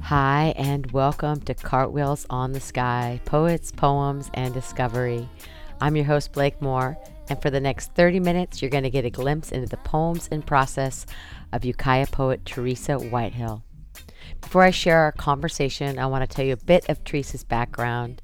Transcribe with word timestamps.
Hi, 0.00 0.52
and 0.56 0.90
welcome 0.90 1.40
to 1.42 1.54
Cartwheels 1.54 2.26
on 2.28 2.50
the 2.50 2.58
Sky 2.58 3.20
Poets, 3.24 3.70
Poems, 3.70 4.28
and 4.34 4.52
Discovery. 4.52 5.28
I'm 5.80 5.94
your 5.94 6.06
host, 6.06 6.32
Blake 6.32 6.60
Moore, 6.60 6.98
and 7.28 7.40
for 7.40 7.50
the 7.50 7.60
next 7.60 7.94
30 7.94 8.18
minutes, 8.18 8.60
you're 8.60 8.70
going 8.70 8.82
to 8.82 8.90
get 8.90 9.04
a 9.04 9.10
glimpse 9.10 9.52
into 9.52 9.68
the 9.68 9.76
poems 9.76 10.28
and 10.32 10.44
process 10.44 11.06
of 11.52 11.64
Ukiah 11.64 12.08
poet 12.08 12.44
Teresa 12.44 12.98
Whitehill. 12.98 13.62
Before 14.40 14.62
I 14.62 14.70
share 14.70 14.98
our 14.98 15.12
conversation, 15.12 15.98
I 15.98 16.06
want 16.06 16.28
to 16.28 16.34
tell 16.34 16.44
you 16.44 16.54
a 16.54 16.64
bit 16.64 16.88
of 16.88 17.04
Teresa's 17.04 17.44
background. 17.44 18.22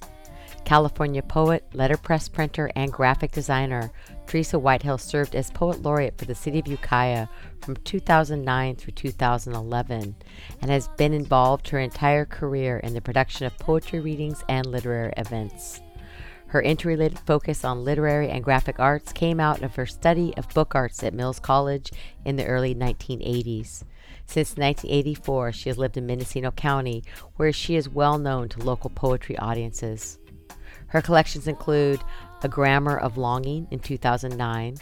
California 0.65 1.23
poet, 1.23 1.65
letterpress 1.75 2.29
printer, 2.29 2.71
and 2.75 2.93
graphic 2.93 3.31
designer, 3.31 3.93
Teresa 4.27 4.59
Whitehill 4.59 4.99
served 4.99 5.37
as 5.37 5.51
poet 5.53 5.83
laureate 5.83 6.19
for 6.19 6.25
the 6.25 6.35
city 6.35 6.59
of 6.59 6.67
Ukiah 6.67 7.29
from 7.61 7.77
2009 7.77 8.77
through 8.77 8.95
2011 8.95 10.17
and 10.61 10.71
has 10.71 10.89
been 10.97 11.13
involved 11.13 11.69
her 11.69 11.79
entire 11.79 12.25
career 12.25 12.79
in 12.79 12.95
the 12.95 13.01
production 13.01 13.47
of 13.47 13.57
poetry 13.59 14.01
readings 14.01 14.43
and 14.49 14.67
literary 14.67 15.13
events. 15.19 15.81
Her 16.55 16.63
interrelated 16.63 17.19
focus 17.19 17.65
on 17.65 17.83
literary 17.83 18.31
and 18.31 18.45
graphic 18.45 18.79
arts 18.79 19.13
came 19.13 19.41
out 19.41 19.63
of 19.63 19.75
her 19.75 19.87
study 19.87 20.33
of 20.37 20.49
book 20.51 20.77
arts 20.77 21.03
at 21.03 21.13
Mills 21.13 21.41
College 21.41 21.91
in 22.25 22.37
the 22.37 22.47
early 22.47 22.77
1980s. 22.77 23.83
Since 24.27 24.57
1984, 24.57 25.51
she 25.51 25.69
has 25.69 25.79
lived 25.79 25.97
in 25.97 26.07
Mendocino 26.07 26.53
County, 26.53 27.03
where 27.35 27.53
she 27.53 27.75
is 27.75 27.89
well 27.89 28.19
known 28.19 28.49
to 28.51 28.63
local 28.63 28.89
poetry 28.89 29.37
audiences. 29.37 30.21
Her 30.87 31.03
collections 31.03 31.49
include 31.49 32.01
A 32.45 32.49
Grammar 32.49 32.99
of 32.99 33.19
Longing 33.19 33.67
in 33.73 33.81
2009, 33.81 34.77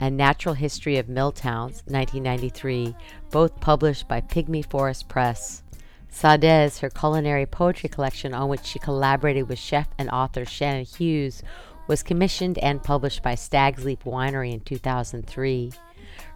and 0.00 0.16
Natural 0.16 0.54
History 0.54 0.96
of 0.96 1.08
Milltowns, 1.08 1.82
1993, 1.84 2.96
both 3.30 3.60
published 3.60 4.08
by 4.08 4.22
Pygmy 4.22 4.64
Forest 4.64 5.10
Press. 5.10 5.62
Sadez, 6.10 6.80
her 6.80 6.90
culinary 6.90 7.46
poetry 7.46 7.88
collection 7.88 8.34
on 8.34 8.48
which 8.48 8.64
she 8.64 8.78
collaborated 8.78 9.48
with 9.48 9.58
chef 9.58 9.88
and 9.98 10.10
author 10.10 10.44
Shannon 10.44 10.84
Hughes, 10.84 11.42
was 11.86 12.02
commissioned 12.02 12.58
and 12.58 12.82
published 12.82 13.22
by 13.22 13.34
Stag's 13.34 13.84
Leap 13.84 14.04
Winery 14.04 14.52
in 14.52 14.60
2003. 14.60 15.72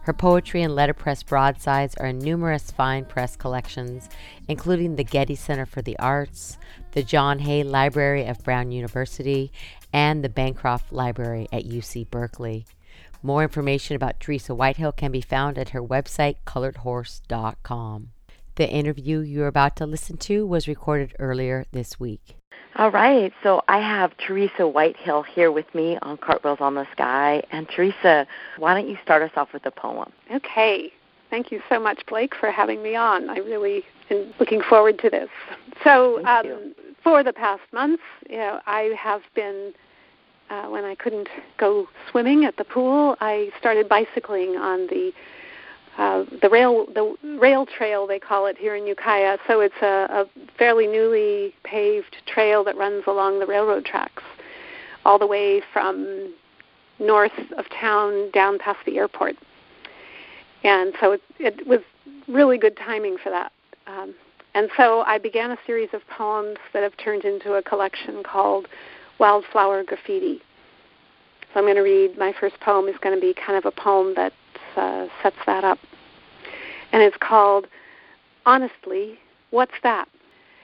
Her 0.01 0.13
poetry 0.13 0.61
and 0.61 0.75
letterpress 0.75 1.23
broadsides 1.23 1.95
are 1.95 2.07
in 2.07 2.19
numerous 2.19 2.71
fine 2.71 3.05
press 3.05 3.35
collections, 3.35 4.09
including 4.47 4.95
the 4.95 5.03
Getty 5.03 5.35
Center 5.35 5.65
for 5.65 5.81
the 5.81 5.97
Arts, 5.99 6.57
the 6.91 7.03
John 7.03 7.39
Hay 7.39 7.63
Library 7.63 8.25
of 8.25 8.43
Brown 8.43 8.71
University, 8.71 9.51
and 9.91 10.23
the 10.23 10.29
Bancroft 10.29 10.91
Library 10.91 11.47
at 11.51 11.65
UC 11.65 12.09
Berkeley. 12.09 12.65
More 13.21 13.43
information 13.43 13.95
about 13.95 14.19
Teresa 14.19 14.53
Whitehill 14.53 14.91
can 14.91 15.11
be 15.11 15.21
found 15.21 15.57
at 15.57 15.69
her 15.69 15.81
website, 15.81 16.35
coloredhorse.com. 16.45 18.12
The 18.55 18.69
interview 18.69 19.19
you're 19.19 19.47
about 19.47 19.75
to 19.77 19.85
listen 19.85 20.17
to 20.17 20.45
was 20.45 20.67
recorded 20.67 21.15
earlier 21.19 21.65
this 21.71 21.99
week. 21.99 22.37
All 22.75 22.91
right, 22.91 23.31
so 23.43 23.61
I 23.67 23.79
have 23.79 24.17
Teresa 24.17 24.67
Whitehill 24.67 25.23
here 25.23 25.51
with 25.51 25.73
me 25.75 25.97
on 26.01 26.17
Cartwheels 26.17 26.59
on 26.59 26.75
the 26.75 26.87
Sky. 26.91 27.43
And 27.51 27.67
Teresa, 27.69 28.27
why 28.57 28.73
don't 28.73 28.89
you 28.89 28.97
start 29.03 29.21
us 29.21 29.31
off 29.35 29.53
with 29.53 29.65
a 29.65 29.71
poem? 29.71 30.11
Okay. 30.33 30.91
Thank 31.33 31.51
you 31.51 31.61
so 31.67 31.79
much, 31.79 32.05
Blake, 32.05 32.35
for 32.35 32.51
having 32.51 32.83
me 32.83 32.95
on. 32.95 33.27
I 33.27 33.37
really 33.37 33.83
am 34.11 34.31
looking 34.39 34.61
forward 34.61 34.99
to 34.99 35.09
this. 35.09 35.29
So, 35.83 36.23
um, 36.27 36.75
for 37.03 37.23
the 37.23 37.33
past 37.33 37.63
months, 37.71 38.03
you 38.29 38.37
know, 38.37 38.59
I 38.67 38.93
have 38.95 39.21
been, 39.33 39.73
uh, 40.51 40.67
when 40.67 40.85
I 40.85 40.93
couldn't 40.93 41.29
go 41.57 41.87
swimming 42.11 42.45
at 42.45 42.57
the 42.57 42.63
pool, 42.63 43.17
I 43.19 43.51
started 43.59 43.89
bicycling 43.89 44.57
on 44.57 44.85
the 44.87 45.11
uh, 45.97 46.25
the 46.41 46.49
rail 46.49 46.85
the 46.93 47.15
rail 47.39 47.65
trail 47.65 48.07
they 48.07 48.19
call 48.19 48.47
it 48.47 48.57
here 48.57 48.75
in 48.75 48.87
Ukiah. 48.87 49.37
So 49.47 49.59
it's 49.59 49.81
a, 49.81 50.07
a 50.09 50.25
fairly 50.57 50.87
newly 50.87 51.53
paved 51.63 52.15
trail 52.25 52.63
that 52.63 52.75
runs 52.77 53.03
along 53.07 53.39
the 53.39 53.45
railroad 53.45 53.85
tracks, 53.85 54.23
all 55.05 55.19
the 55.19 55.27
way 55.27 55.61
from 55.71 56.33
north 56.99 57.31
of 57.57 57.65
town 57.69 58.31
down 58.31 58.57
past 58.57 58.79
the 58.85 58.97
airport. 58.97 59.35
And 60.63 60.93
so 60.99 61.11
it, 61.11 61.21
it 61.39 61.67
was 61.67 61.79
really 62.27 62.57
good 62.57 62.77
timing 62.77 63.17
for 63.21 63.29
that. 63.29 63.51
Um, 63.85 64.15
and 64.55 64.69
so 64.77 65.01
I 65.01 65.17
began 65.17 65.51
a 65.51 65.57
series 65.65 65.89
of 65.93 66.01
poems 66.07 66.57
that 66.73 66.83
have 66.83 66.95
turned 66.97 67.25
into 67.25 67.53
a 67.53 67.61
collection 67.61 68.23
called 68.23 68.67
Wildflower 69.19 69.83
Graffiti. 69.83 70.41
So 71.53 71.59
I'm 71.59 71.65
going 71.65 71.75
to 71.75 71.81
read 71.81 72.17
my 72.17 72.33
first 72.39 72.59
poem 72.61 72.87
is 72.87 72.95
going 73.01 73.15
to 73.15 73.21
be 73.21 73.33
kind 73.33 73.57
of 73.57 73.65
a 73.65 73.71
poem 73.71 74.13
that 74.15 74.33
uh, 74.75 75.07
sets 75.21 75.37
that 75.45 75.63
up. 75.63 75.79
And 76.91 77.01
it's 77.01 77.17
called 77.19 77.67
Honestly, 78.45 79.17
What's 79.51 79.73
That? 79.83 80.07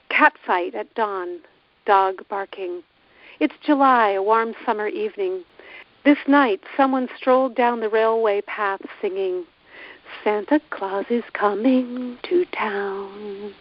Cat 0.09 0.33
at 0.49 0.93
dawn, 0.95 1.39
dog 1.85 2.27
barking. 2.29 2.81
It's 3.39 3.53
July, 3.65 4.09
a 4.11 4.23
warm 4.23 4.53
summer 4.65 4.87
evening. 4.87 5.43
This 6.03 6.17
night, 6.27 6.61
someone 6.75 7.07
strolled 7.15 7.55
down 7.55 7.79
the 7.79 7.89
railway 7.89 8.41
path 8.41 8.81
singing, 9.01 9.45
Santa 10.23 10.59
Claus 10.69 11.05
is 11.09 11.23
coming 11.33 12.17
to 12.23 12.45
town. 12.45 13.53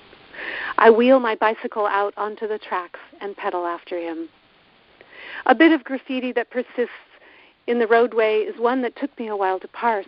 I 0.79 0.91
wheel 0.91 1.21
my 1.21 1.35
bicycle 1.35 1.87
out 1.87 2.15
onto 2.17 2.49
the 2.49 2.59
tracks 2.59 3.01
and 3.21 3.37
pedal 3.37 3.67
after 3.67 3.99
him. 3.99 4.29
A 5.47 5.55
bit 5.55 5.73
of 5.73 5.85
graffiti 5.85 6.33
that 6.33 6.51
persists 6.51 6.93
in 7.67 7.79
the 7.79 7.87
roadway 7.87 8.41
is 8.41 8.59
one 8.59 8.83
that 8.83 8.97
took 8.97 9.17
me 9.19 9.29
a 9.29 9.37
while 9.37 9.61
to 9.61 9.69
parse. 9.69 10.07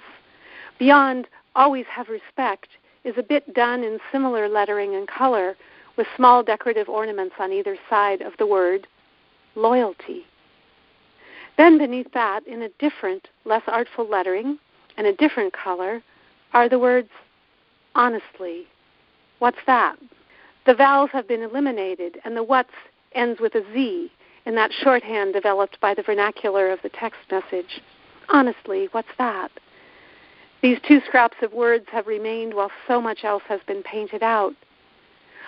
Beyond 0.80 1.28
always 1.54 1.84
have 1.90 2.08
respect 2.08 2.68
is 3.04 3.14
a 3.18 3.22
bit 3.22 3.52
done 3.54 3.84
in 3.84 3.98
similar 4.10 4.48
lettering 4.48 4.94
and 4.94 5.06
color 5.06 5.54
with 5.96 6.06
small 6.16 6.42
decorative 6.42 6.88
ornaments 6.88 7.34
on 7.38 7.52
either 7.52 7.76
side 7.90 8.22
of 8.22 8.32
the 8.38 8.46
word 8.46 8.86
loyalty. 9.54 10.24
Then 11.58 11.76
beneath 11.76 12.10
that, 12.14 12.46
in 12.46 12.62
a 12.62 12.70
different, 12.78 13.28
less 13.44 13.62
artful 13.66 14.08
lettering 14.08 14.58
and 14.96 15.06
a 15.06 15.14
different 15.14 15.52
color, 15.52 16.02
are 16.54 16.68
the 16.68 16.78
words 16.78 17.10
honestly. 17.94 18.66
What's 19.38 19.58
that? 19.66 19.96
The 20.64 20.74
vowels 20.74 21.10
have 21.12 21.28
been 21.28 21.42
eliminated 21.42 22.18
and 22.24 22.34
the 22.34 22.42
what's 22.42 22.70
ends 23.12 23.38
with 23.38 23.54
a 23.54 23.64
Z 23.74 24.10
in 24.46 24.54
that 24.54 24.72
shorthand 24.72 25.34
developed 25.34 25.78
by 25.80 25.92
the 25.92 26.02
vernacular 26.02 26.70
of 26.70 26.78
the 26.82 26.88
text 26.88 27.20
message. 27.30 27.82
Honestly, 28.30 28.88
what's 28.92 29.08
that? 29.18 29.50
These 30.62 30.78
two 30.86 31.00
scraps 31.06 31.36
of 31.42 31.52
words 31.52 31.86
have 31.90 32.06
remained 32.06 32.52
while 32.52 32.70
so 32.86 33.00
much 33.00 33.24
else 33.24 33.42
has 33.48 33.60
been 33.66 33.82
painted 33.82 34.22
out. 34.22 34.54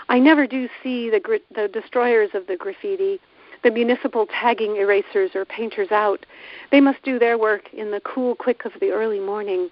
I 0.09 0.19
never 0.19 0.47
do 0.47 0.69
see 0.83 1.11
the, 1.11 1.41
the 1.55 1.69
destroyers 1.69 2.31
of 2.34 2.47
the 2.47 2.56
graffiti, 2.56 3.21
the 3.62 3.71
municipal 3.71 4.27
tagging 4.27 4.77
erasers 4.77 5.31
or 5.34 5.45
painters 5.45 5.93
out. 5.93 6.25
They 6.71 6.81
must 6.81 7.03
do 7.03 7.19
their 7.19 7.39
work 7.39 7.73
in 7.73 7.91
the 7.91 8.00
cool 8.00 8.34
quick 8.34 8.65
of 8.65 8.73
the 8.81 8.91
early 8.91 9.21
morning. 9.21 9.71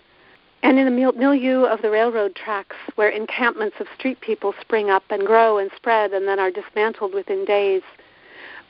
And 0.63 0.79
in 0.79 0.85
the 0.85 0.91
mil- 0.91 1.13
milieu 1.13 1.65
of 1.65 1.81
the 1.81 1.91
railroad 1.91 2.35
tracks, 2.35 2.77
where 2.97 3.09
encampments 3.09 3.77
of 3.81 3.87
street 3.99 4.21
people 4.21 4.55
spring 4.61 4.91
up 4.91 5.05
and 5.09 5.27
grow 5.27 5.57
and 5.57 5.71
spread 5.75 6.13
and 6.13 6.29
then 6.29 6.39
are 6.39 6.51
dismantled 6.51 7.15
within 7.15 7.47
days, 7.47 7.83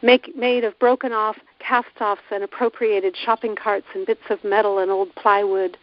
make, 0.00 0.34
made 0.37 0.62
of 0.62 0.78
broken 0.78 1.12
off 1.12 1.37
cast 1.58 2.00
offs 2.00 2.23
and 2.31 2.44
appropriated 2.44 3.16
shopping 3.16 3.56
carts 3.56 3.87
and 3.94 4.06
bits 4.06 4.23
of 4.31 4.43
metal 4.44 4.78
and 4.78 4.90
old 4.90 5.12
plywood. 5.16 5.76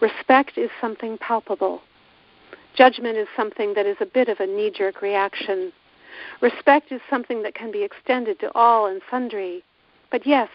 Respect 0.00 0.56
is 0.56 0.70
something 0.80 1.18
palpable. 1.18 1.82
Judgment 2.74 3.16
is 3.16 3.26
something 3.36 3.74
that 3.74 3.86
is 3.86 3.96
a 4.00 4.06
bit 4.06 4.28
of 4.28 4.38
a 4.38 4.46
knee 4.46 4.70
jerk 4.70 5.02
reaction. 5.02 5.72
Respect 6.40 6.92
is 6.92 7.00
something 7.10 7.42
that 7.42 7.54
can 7.54 7.72
be 7.72 7.82
extended 7.82 8.38
to 8.40 8.52
all 8.54 8.86
and 8.86 9.02
sundry. 9.10 9.64
But 10.10 10.26
yes, 10.26 10.48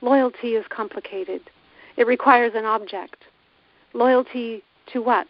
loyalty 0.00 0.54
is 0.54 0.64
complicated. 0.68 1.40
It 1.96 2.06
requires 2.06 2.52
an 2.54 2.64
object. 2.64 3.24
Loyalty 3.92 4.62
to 4.92 5.00
what? 5.02 5.26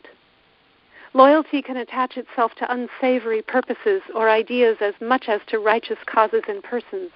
Loyalty 1.14 1.62
can 1.62 1.78
attach 1.78 2.18
itself 2.18 2.52
to 2.58 2.70
unsavory 2.70 3.40
purposes 3.40 4.02
or 4.14 4.28
ideas 4.28 4.76
as 4.82 4.92
much 5.00 5.26
as 5.28 5.40
to 5.46 5.58
righteous 5.58 5.98
causes 6.04 6.42
and 6.46 6.62
persons. 6.62 7.10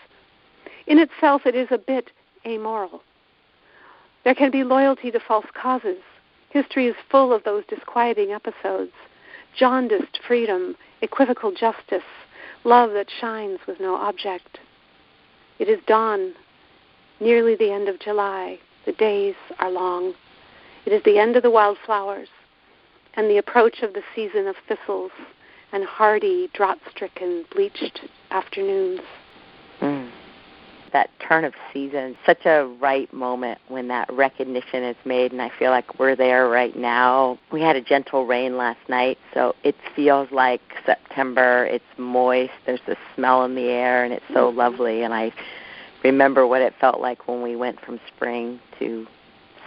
In 0.87 0.99
itself, 0.99 1.43
it 1.45 1.55
is 1.55 1.69
a 1.71 1.77
bit 1.77 2.11
amoral. 2.47 3.03
There 4.25 4.35
can 4.35 4.51
be 4.51 4.65
loyalty 4.65 5.11
to 5.11 5.21
false 5.21 5.47
causes. 5.55 5.99
History 6.51 6.87
is 6.87 6.97
full 7.11 7.33
of 7.33 7.45
those 7.45 7.65
disquieting 7.67 8.33
episodes 8.33 8.93
jaundiced 9.57 10.21
freedom, 10.27 10.77
equivocal 11.03 11.51
justice, 11.53 12.05
love 12.65 12.93
that 12.93 13.11
shines 13.21 13.59
with 13.67 13.81
no 13.81 13.97
object. 13.97 14.61
It 15.59 15.69
is 15.69 15.81
dawn, 15.87 16.35
nearly 17.19 17.57
the 17.57 17.73
end 17.73 17.89
of 17.89 17.99
July. 17.99 18.59
The 18.87 18.93
days 18.93 19.35
are 19.59 19.71
long. 19.71 20.15
It 20.87 20.93
is 20.93 21.03
the 21.05 21.19
end 21.19 21.37
of 21.37 21.43
the 21.43 21.51
wildflowers. 21.51 22.29
and 23.15 23.29
the 23.29 23.39
approach 23.39 23.83
of 23.83 23.93
the 23.93 24.03
season 24.15 24.47
of 24.47 24.57
thistles 24.69 25.11
and 25.73 25.85
hardy, 25.85 26.49
drought-stricken, 26.53 27.45
bleached 27.51 28.01
afternoons. 28.31 29.01
Turn 31.31 31.45
of 31.45 31.55
season, 31.73 32.17
such 32.27 32.45
a 32.45 32.67
right 32.81 33.13
moment 33.15 33.61
when 33.69 33.87
that 33.87 34.13
recognition 34.13 34.83
is 34.83 34.97
made, 35.05 35.31
and 35.31 35.41
I 35.41 35.49
feel 35.61 35.71
like 35.71 35.97
we're 36.01 36.17
there 36.17 36.49
right 36.49 36.75
now. 36.77 37.39
We 37.53 37.61
had 37.63 37.77
a 37.77 37.81
gentle 37.81 38.27
rain 38.27 38.57
last 38.57 38.81
night, 38.89 39.17
so 39.33 39.55
it 39.63 39.77
feels 39.95 40.33
like 40.33 40.61
September. 40.85 41.67
It's 41.67 41.85
moist, 41.97 42.51
there's 42.67 42.81
a 42.89 42.97
smell 43.15 43.45
in 43.45 43.55
the 43.55 43.69
air, 43.69 44.03
and 44.03 44.13
it's 44.13 44.25
so 44.35 44.49
Mm-hmm. 44.49 44.59
lovely. 44.59 45.03
And 45.05 45.15
I 45.15 45.31
remember 46.03 46.49
what 46.49 46.63
it 46.63 46.75
felt 46.81 47.01
like 47.01 47.29
when 47.29 47.43
we 47.43 47.55
went 47.55 47.81
from 47.81 48.01
spring 48.09 48.59
to 48.81 49.07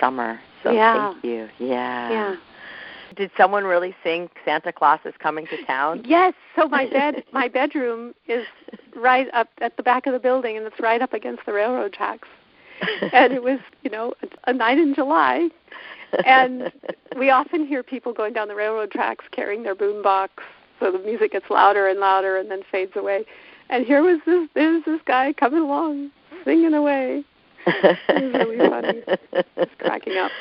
summer. 0.02 0.42
So 0.64 0.74
Yeah. 0.74 1.14
thank 1.14 1.24
you. 1.24 1.48
Yeah. 1.60 2.10
Yeah. 2.10 2.36
Did 3.16 3.32
someone 3.38 3.64
really 3.64 3.96
sing 4.04 4.30
Santa 4.46 4.72
Claus 4.72 5.00
is 5.06 5.14
coming 5.20 5.48
to 5.48 5.66
town? 5.66 6.04
Yes. 6.06 6.34
So 6.56 6.68
my 6.68 6.86
bed, 6.92 7.24
my 7.32 7.48
bedroom 7.48 8.14
is 8.28 8.46
right 8.96 9.28
up 9.34 9.50
at 9.62 9.78
the 9.78 9.84
back 9.84 10.08
of 10.08 10.14
the 10.14 10.20
building, 10.20 10.58
and 10.58 10.66
it's 10.66 10.80
right 10.80 11.02
up 11.02 11.14
against 11.14 11.46
the 11.46 11.54
railroad 11.54 11.94
tracks. 11.94 12.28
And 13.14 13.32
it 13.34 13.44
was, 13.44 13.60
you 13.84 13.90
know, 13.90 14.14
a, 14.24 14.50
a 14.50 14.54
night 14.54 14.78
in 14.78 14.94
July, 14.96 15.50
and 16.26 16.72
we 17.18 17.30
often 17.30 17.66
hear 17.66 17.84
people 17.84 18.14
going 18.14 18.34
down 18.34 18.48
the 18.48 18.56
railroad 18.56 18.92
tracks 18.92 19.26
carrying 19.32 19.64
their 19.64 19.76
boombox, 19.76 20.30
so 20.80 20.92
the 20.92 21.00
music 21.00 21.32
gets 21.32 21.46
louder 21.50 21.88
and 21.88 22.00
louder 22.00 22.38
and 22.38 22.50
then 22.52 22.62
fades 22.72 22.94
away. 22.96 23.26
And 23.70 23.86
here 23.86 24.04
was 24.04 24.20
this, 24.26 24.50
there 24.54 24.74
was 24.74 24.84
this 24.86 25.00
guy 25.06 25.34
coming 25.34 25.62
along, 25.62 26.12
singing 26.44 26.74
away. 26.74 27.24
It 27.66 27.98
was 28.10 28.34
really 28.34 28.58
funny. 28.58 29.02
Just 29.58 29.78
cracking 29.80 30.18
up. 30.18 30.32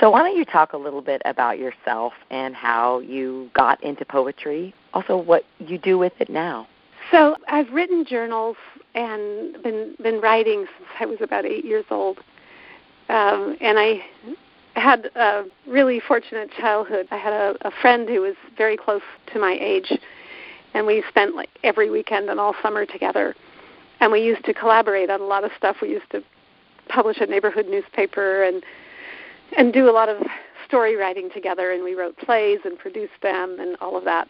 So 0.00 0.10
why 0.10 0.22
don't 0.22 0.36
you 0.36 0.44
talk 0.44 0.72
a 0.72 0.76
little 0.76 1.02
bit 1.02 1.22
about 1.24 1.58
yourself 1.58 2.12
and 2.30 2.54
how 2.54 3.00
you 3.00 3.50
got 3.54 3.82
into 3.82 4.04
poetry? 4.04 4.74
Also 4.94 5.16
what 5.16 5.44
you 5.58 5.78
do 5.78 5.98
with 5.98 6.12
it 6.18 6.28
now. 6.28 6.66
So 7.10 7.36
I've 7.48 7.70
written 7.70 8.04
journals 8.04 8.56
and 8.94 9.62
been 9.62 9.96
been 10.02 10.20
writing 10.20 10.66
since 10.78 10.88
I 11.00 11.06
was 11.06 11.18
about 11.20 11.44
eight 11.44 11.64
years 11.64 11.84
old, 11.90 12.18
um, 13.08 13.56
and 13.60 13.78
I 13.78 14.02
had 14.74 15.10
a 15.16 15.44
really 15.66 16.00
fortunate 16.00 16.50
childhood. 16.58 17.06
I 17.10 17.16
had 17.16 17.32
a, 17.32 17.54
a 17.62 17.70
friend 17.82 18.08
who 18.08 18.22
was 18.22 18.34
very 18.56 18.76
close 18.76 19.02
to 19.32 19.38
my 19.38 19.56
age, 19.60 19.92
and 20.74 20.86
we 20.86 21.02
spent 21.08 21.34
like 21.34 21.50
every 21.64 21.90
weekend 21.90 22.30
and 22.30 22.38
all 22.38 22.54
summer 22.62 22.86
together. 22.86 23.34
And 24.00 24.10
we 24.10 24.20
used 24.20 24.44
to 24.46 24.54
collaborate 24.54 25.10
on 25.10 25.20
a 25.20 25.26
lot 25.26 25.44
of 25.44 25.50
stuff. 25.56 25.76
We 25.80 25.90
used 25.90 26.10
to 26.10 26.22
publish 26.88 27.18
a 27.20 27.26
neighborhood 27.26 27.66
newspaper 27.68 28.42
and 28.42 28.64
and 29.56 29.72
do 29.72 29.88
a 29.88 29.92
lot 29.92 30.08
of 30.08 30.18
story 30.66 30.96
writing 30.96 31.30
together. 31.32 31.72
And 31.72 31.82
we 31.82 31.94
wrote 31.94 32.16
plays 32.18 32.60
and 32.64 32.78
produced 32.78 33.20
them 33.22 33.58
and 33.60 33.76
all 33.80 33.96
of 33.96 34.04
that 34.04 34.28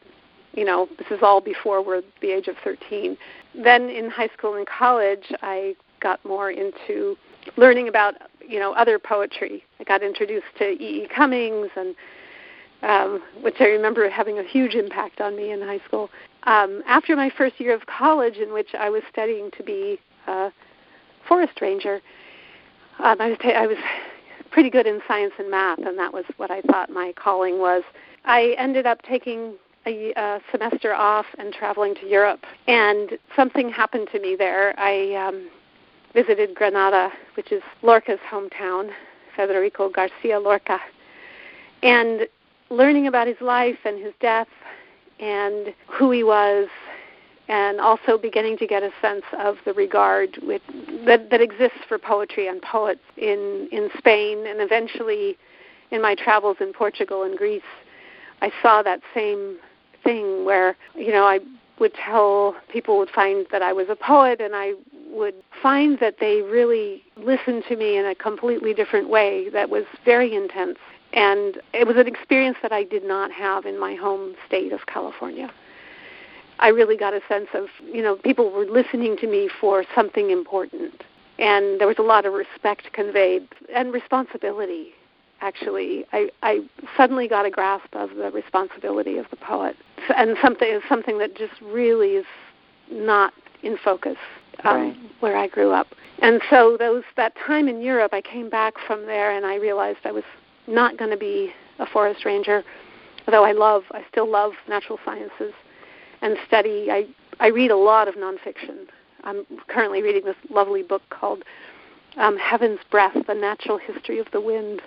you 0.54 0.64
know, 0.64 0.88
this 0.98 1.06
is 1.10 1.20
all 1.22 1.40
before 1.40 1.84
we're 1.84 2.02
the 2.20 2.30
age 2.30 2.48
of 2.48 2.56
13. 2.62 3.16
Then 3.54 3.88
in 3.88 4.10
high 4.10 4.28
school 4.36 4.54
and 4.56 4.66
college, 4.66 5.32
I 5.42 5.74
got 6.00 6.24
more 6.24 6.50
into 6.50 7.16
learning 7.56 7.88
about, 7.88 8.14
you 8.46 8.58
know, 8.58 8.72
other 8.74 8.98
poetry. 8.98 9.64
I 9.80 9.84
got 9.84 10.02
introduced 10.02 10.46
to 10.58 10.70
E. 10.70 11.04
E. 11.04 11.08
Cummings, 11.14 11.70
and 11.76 11.94
um, 12.82 13.22
which 13.42 13.56
I 13.60 13.66
remember 13.66 14.08
having 14.10 14.38
a 14.38 14.42
huge 14.42 14.74
impact 14.74 15.20
on 15.20 15.36
me 15.36 15.52
in 15.52 15.62
high 15.62 15.80
school. 15.86 16.10
Um, 16.44 16.82
after 16.86 17.16
my 17.16 17.30
first 17.36 17.58
year 17.58 17.74
of 17.74 17.86
college, 17.86 18.36
in 18.36 18.52
which 18.52 18.74
I 18.78 18.90
was 18.90 19.02
studying 19.10 19.50
to 19.56 19.62
be 19.62 19.98
a 20.26 20.50
forest 21.28 21.60
ranger, 21.60 22.00
um, 22.98 23.20
I 23.20 23.28
was 23.28 23.38
I 23.42 23.66
was 23.66 23.78
pretty 24.52 24.70
good 24.70 24.86
in 24.86 25.00
science 25.08 25.32
and 25.38 25.50
math, 25.50 25.78
and 25.78 25.98
that 25.98 26.12
was 26.12 26.24
what 26.36 26.50
I 26.50 26.60
thought 26.62 26.90
my 26.90 27.12
calling 27.16 27.58
was. 27.58 27.82
I 28.24 28.54
ended 28.58 28.86
up 28.86 29.02
taking 29.02 29.54
a, 29.86 30.12
a 30.16 30.40
semester 30.50 30.94
off 30.94 31.26
and 31.38 31.52
traveling 31.52 31.94
to 31.96 32.06
Europe. 32.06 32.44
And 32.66 33.18
something 33.34 33.68
happened 33.68 34.08
to 34.12 34.20
me 34.20 34.36
there. 34.36 34.78
I 34.78 35.14
um, 35.14 35.48
visited 36.14 36.54
Granada, 36.54 37.10
which 37.34 37.52
is 37.52 37.62
Lorca's 37.82 38.20
hometown, 38.30 38.90
Federico 39.34 39.88
Garcia 39.88 40.38
Lorca, 40.38 40.78
and 41.82 42.28
learning 42.70 43.06
about 43.06 43.26
his 43.26 43.40
life 43.40 43.78
and 43.84 44.02
his 44.02 44.12
death 44.20 44.48
and 45.20 45.74
who 45.88 46.10
he 46.10 46.22
was 46.22 46.68
and 47.48 47.80
also 47.80 48.16
beginning 48.16 48.56
to 48.58 48.66
get 48.66 48.82
a 48.82 48.90
sense 49.00 49.24
of 49.38 49.56
the 49.64 49.72
regard 49.72 50.38
with, 50.42 50.62
that, 51.04 51.30
that 51.30 51.40
exists 51.40 51.78
for 51.88 51.98
poetry 51.98 52.48
and 52.48 52.62
poets 52.62 53.00
in, 53.16 53.68
in 53.72 53.90
Spain 53.98 54.46
and 54.46 54.60
eventually 54.60 55.36
in 55.90 56.00
my 56.00 56.14
travels 56.14 56.56
in 56.60 56.72
Portugal 56.72 57.22
and 57.22 57.36
Greece. 57.36 57.62
I 58.40 58.50
saw 58.62 58.82
that 58.82 59.00
same 59.14 59.58
thing 60.02 60.44
where 60.44 60.76
you 60.96 61.12
know 61.12 61.24
I 61.24 61.40
would 61.78 61.94
tell 61.94 62.56
people 62.72 62.98
would 62.98 63.10
find 63.10 63.46
that 63.52 63.62
I 63.62 63.72
was 63.72 63.86
a 63.88 63.96
poet 63.96 64.40
and 64.40 64.54
I 64.54 64.72
would 65.10 65.34
find 65.62 65.98
that 66.00 66.16
they 66.20 66.42
really 66.42 67.02
listened 67.16 67.64
to 67.68 67.76
me 67.76 67.96
in 67.96 68.06
a 68.06 68.14
completely 68.14 68.74
different 68.74 69.08
way 69.08 69.48
that 69.50 69.68
was 69.68 69.84
very 70.04 70.34
intense 70.34 70.78
and 71.12 71.58
it 71.74 71.86
was 71.86 71.96
an 71.96 72.06
experience 72.06 72.56
that 72.62 72.72
I 72.72 72.84
did 72.84 73.04
not 73.04 73.30
have 73.32 73.66
in 73.66 73.78
my 73.78 73.94
home 73.94 74.34
state 74.46 74.72
of 74.72 74.86
California. 74.86 75.52
I 76.62 76.68
really 76.68 76.96
got 76.96 77.12
a 77.12 77.20
sense 77.28 77.48
of, 77.54 77.66
you 77.84 78.02
know, 78.02 78.16
people 78.16 78.50
were 78.50 78.64
listening 78.64 79.16
to 79.18 79.26
me 79.26 79.50
for 79.60 79.84
something 79.94 80.30
important 80.30 81.02
and 81.38 81.80
there 81.80 81.86
was 81.88 81.98
a 81.98 82.02
lot 82.02 82.24
of 82.24 82.32
respect 82.32 82.92
conveyed 82.92 83.48
and 83.74 83.92
responsibility 83.92 84.92
actually 85.40 86.04
I, 86.12 86.28
I 86.42 86.60
suddenly 86.96 87.26
got 87.26 87.46
a 87.46 87.50
grasp 87.50 87.94
of 87.94 88.10
the 88.16 88.30
responsibility 88.30 89.18
of 89.18 89.26
the 89.30 89.36
poet 89.36 89.76
and 90.16 90.36
something 90.42 90.80
something 90.88 91.18
that 91.18 91.34
just 91.36 91.54
really 91.60 92.10
is 92.10 92.26
not 92.90 93.32
in 93.62 93.76
focus 93.82 94.16
um, 94.64 94.76
Right. 94.76 94.96
where 95.20 95.36
I 95.36 95.48
grew 95.48 95.72
up. 95.72 95.88
And 96.20 96.40
so 96.50 96.76
those 96.78 97.02
that 97.16 97.32
time 97.46 97.68
in 97.68 97.80
Europe, 97.80 98.12
I 98.12 98.20
came 98.20 98.50
back 98.50 98.74
from 98.86 99.06
there 99.06 99.34
and 99.34 99.46
I 99.46 99.56
realized 99.56 100.00
I 100.04 100.12
was 100.12 100.24
not 100.66 100.98
going 100.98 101.10
to 101.10 101.16
be 101.16 101.52
a 101.78 101.86
forest 101.86 102.24
ranger, 102.24 102.62
although 103.26 103.44
I 103.44 103.52
love 103.52 103.82
I 103.92 104.04
still 104.10 104.30
love 104.30 104.52
natural 104.68 104.98
sciences 105.04 105.52
and 106.22 106.36
study. 106.46 106.88
I 106.90 107.06
I 107.40 107.48
read 107.48 107.70
a 107.70 107.76
lot 107.76 108.08
of 108.08 108.14
nonfiction. 108.14 108.86
I'm 109.24 109.44
currently 109.68 110.02
reading 110.02 110.24
this 110.24 110.36
lovely 110.50 110.82
book 110.82 111.02
called 111.10 111.42
um, 112.16 112.36
Heaven's 112.38 112.80
Breath: 112.90 113.16
The 113.26 113.34
Natural 113.34 113.78
History 113.78 114.18
of 114.18 114.26
the 114.32 114.40
Wind 114.40 114.80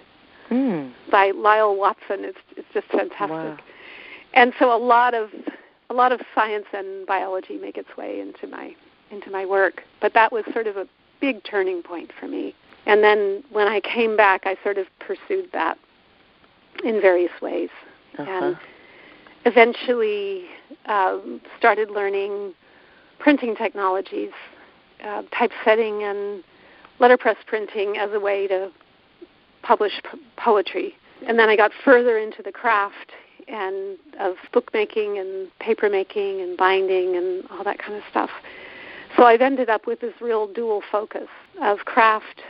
Mm. 0.51 0.93
by 1.11 1.31
Lyall 1.31 1.75
Watson. 1.75 2.19
It's 2.23 2.37
it's 2.55 2.67
just 2.71 2.87
fantastic. 2.89 3.29
Wow. 3.29 3.57
And 4.35 4.53
so 4.59 4.71
a 4.75 4.77
lot 4.77 5.15
of 5.15 5.29
a 5.89 5.93
lot 5.93 6.11
of 6.11 6.21
science 6.35 6.65
and 6.71 7.07
biology 7.07 7.57
make 7.57 7.77
its 7.77 7.89
way 7.97 8.19
into 8.19 8.45
my 8.45 8.75
into 9.09 9.31
my 9.31 9.43
work. 9.45 9.81
But 10.01 10.13
that 10.13 10.31
was 10.31 10.43
sort 10.53 10.67
of 10.67 10.77
a 10.77 10.87
big 11.19 11.43
turning 11.43 11.81
point 11.81 12.11
for 12.19 12.27
me. 12.27 12.53
And 12.85 13.03
then 13.03 13.43
when 13.51 13.67
I 13.67 13.79
came 13.79 14.15
back, 14.15 14.41
I 14.45 14.55
sort 14.63 14.77
of 14.77 14.85
pursued 14.99 15.49
that 15.53 15.79
in 16.83 17.01
various 17.01 17.31
ways, 17.41 17.69
Uh-huh. 18.19 18.29
and 18.29 18.57
eventually 19.45 20.45
um, 20.87 21.41
started 21.57 21.89
learning 21.89 22.53
printing 23.19 23.55
technologies, 23.55 24.31
uh, 25.03 25.23
typesetting, 25.37 26.03
and 26.03 26.43
letterpress 26.99 27.37
printing 27.47 27.97
as 27.97 28.09
a 28.13 28.19
way 28.19 28.47
to 28.47 28.71
publish 29.63 29.93
p- 30.11 30.19
poetry. 30.37 30.95
And 31.27 31.39
then 31.39 31.49
I 31.49 31.55
got 31.55 31.71
further 31.83 32.17
into 32.17 32.43
the 32.43 32.51
craft 32.51 33.11
and 33.47 33.97
of 34.19 34.35
bookmaking 34.53 35.19
and 35.19 35.49
papermaking 35.61 36.43
and 36.43 36.57
binding 36.57 37.15
and 37.15 37.43
all 37.51 37.63
that 37.63 37.77
kind 37.79 37.93
of 37.93 38.03
stuff. 38.09 38.29
So 39.15 39.23
I've 39.23 39.41
ended 39.41 39.69
up 39.69 39.87
with 39.87 40.01
this 40.01 40.13
real 40.19 40.51
dual 40.51 40.81
focus 40.91 41.27
of 41.61 41.79
craft 41.79 42.41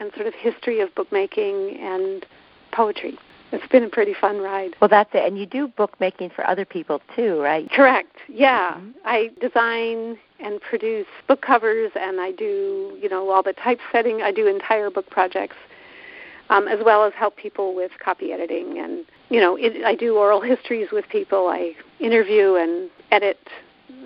and 0.00 0.10
sort 0.14 0.26
of 0.26 0.34
history 0.34 0.80
of 0.80 0.94
bookmaking 0.94 1.76
and 1.80 2.24
poetry. 2.72 3.18
It's 3.52 3.66
been 3.68 3.84
a 3.84 3.88
pretty 3.88 4.14
fun 4.20 4.38
ride. 4.38 4.74
Well, 4.80 4.88
that's 4.88 5.10
it. 5.14 5.24
And 5.26 5.38
you 5.38 5.46
do 5.46 5.68
bookmaking 5.68 6.30
for 6.30 6.46
other 6.46 6.64
people 6.64 7.00
too, 7.16 7.40
right? 7.40 7.70
Correct. 7.70 8.16
Yeah. 8.28 8.74
Mhm. 8.74 8.92
I 9.04 9.30
design 9.40 10.18
and 10.38 10.60
produce 10.60 11.06
book 11.26 11.40
covers 11.40 11.90
and 11.94 12.20
I 12.20 12.32
do, 12.32 12.96
you 13.00 13.08
know, 13.08 13.30
all 13.30 13.42
the 13.42 13.54
typesetting. 13.54 14.22
I 14.22 14.32
do 14.32 14.46
entire 14.46 14.90
book 14.90 15.08
projects. 15.10 15.56
Um, 16.50 16.66
as 16.66 16.78
well 16.82 17.04
as 17.04 17.12
help 17.12 17.36
people 17.36 17.74
with 17.74 17.90
copy 18.02 18.32
editing 18.32 18.78
and 18.78 19.04
you 19.28 19.38
know 19.38 19.56
it, 19.56 19.84
I 19.84 19.94
do 19.94 20.16
oral 20.16 20.40
histories 20.40 20.88
with 20.90 21.06
people. 21.10 21.48
I 21.48 21.74
interview 22.00 22.54
and 22.54 22.88
edit 23.10 23.38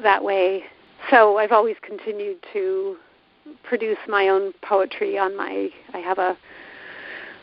that 0.02 0.24
way. 0.24 0.64
So 1.08 1.38
I've 1.38 1.52
always 1.52 1.76
continued 1.82 2.38
to 2.52 2.96
produce 3.62 3.98
my 4.08 4.28
own 4.28 4.52
poetry 4.62 5.18
on 5.18 5.36
my. 5.36 5.68
I 5.94 5.98
have 5.98 6.18
a 6.18 6.36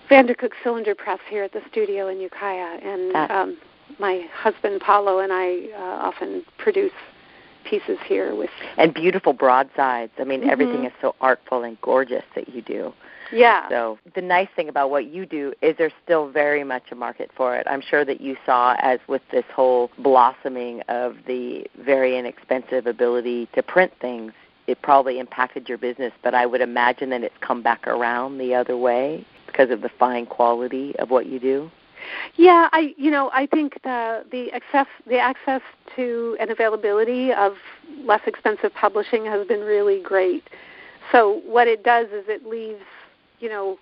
Vandercook 0.09 0.51
cylinder 0.63 0.95
press 0.95 1.19
here 1.29 1.43
at 1.43 1.51
the 1.53 1.61
studio 1.69 2.07
in 2.07 2.19
Ukiah, 2.19 2.79
and 2.81 3.15
um, 3.31 3.57
my 3.99 4.25
husband 4.33 4.81
Paulo 4.81 5.19
and 5.19 5.31
I 5.31 5.67
uh, 5.75 6.07
often 6.07 6.43
produce 6.57 6.91
pieces 7.63 7.99
here 8.05 8.33
with 8.33 8.49
and 8.77 8.93
beautiful 8.93 9.33
broadsides. 9.33 10.11
I 10.19 10.23
mean, 10.23 10.41
Mhm. 10.41 10.49
everything 10.49 10.85
is 10.85 10.93
so 11.01 11.13
artful 11.21 11.63
and 11.63 11.79
gorgeous 11.81 12.23
that 12.33 12.49
you 12.49 12.61
do. 12.61 12.93
yeah. 13.31 13.69
So 13.69 13.99
the 14.15 14.21
nice 14.23 14.47
thing 14.55 14.69
about 14.69 14.89
what 14.89 15.05
you 15.05 15.27
do 15.27 15.53
is 15.61 15.77
there's 15.77 15.93
still 16.03 16.29
very 16.29 16.63
much 16.63 16.91
a 16.91 16.95
market 16.95 17.29
for 17.35 17.55
it. 17.55 17.67
I'm 17.69 17.81
sure 17.81 18.03
that 18.03 18.19
you 18.19 18.35
saw 18.43 18.75
as 18.79 18.99
with 19.07 19.21
this 19.29 19.45
whole 19.53 19.91
blossoming 19.99 20.81
of 20.87 21.15
the 21.27 21.67
very 21.77 22.17
inexpensive 22.17 22.87
ability 22.87 23.47
to 23.53 23.61
print 23.61 23.91
things, 24.01 24.33
it 24.65 24.81
probably 24.81 25.19
impacted 25.19 25.69
your 25.69 25.77
business, 25.77 26.11
but 26.23 26.33
I 26.33 26.47
would 26.47 26.61
imagine 26.61 27.11
that 27.11 27.23
it's 27.23 27.37
come 27.39 27.61
back 27.61 27.87
around 27.87 28.39
the 28.39 28.55
other 28.55 28.75
way 28.77 29.25
because 29.51 29.72
of 29.72 29.82
the 29.82 29.89
fine 30.00 30.25
quality 30.25 30.96
of 31.00 31.10
what 31.10 31.25
you 31.25 31.39
do. 31.39 31.72
Yeah, 32.36 32.70
I 32.72 32.94
you 32.98 33.12
know 33.12 33.29
I 33.34 33.46
think 33.46 33.82
the 33.84 34.24
the 34.32 34.51
access 34.51 34.88
the 35.06 35.20
access 35.20 35.62
to 35.96 36.38
and 36.39 36.50
availability 36.50 37.34
of 37.34 37.53
less 38.06 38.22
expensive 38.25 38.74
publishing 38.74 39.25
has 39.25 39.46
been 39.48 39.62
really 39.62 40.01
great. 40.01 40.50
So 41.12 41.41
what 41.46 41.68
it 41.68 41.84
does 41.84 42.08
is 42.08 42.25
it 42.27 42.46
leaves 42.46 42.84
you 43.39 43.50
know 43.50 43.77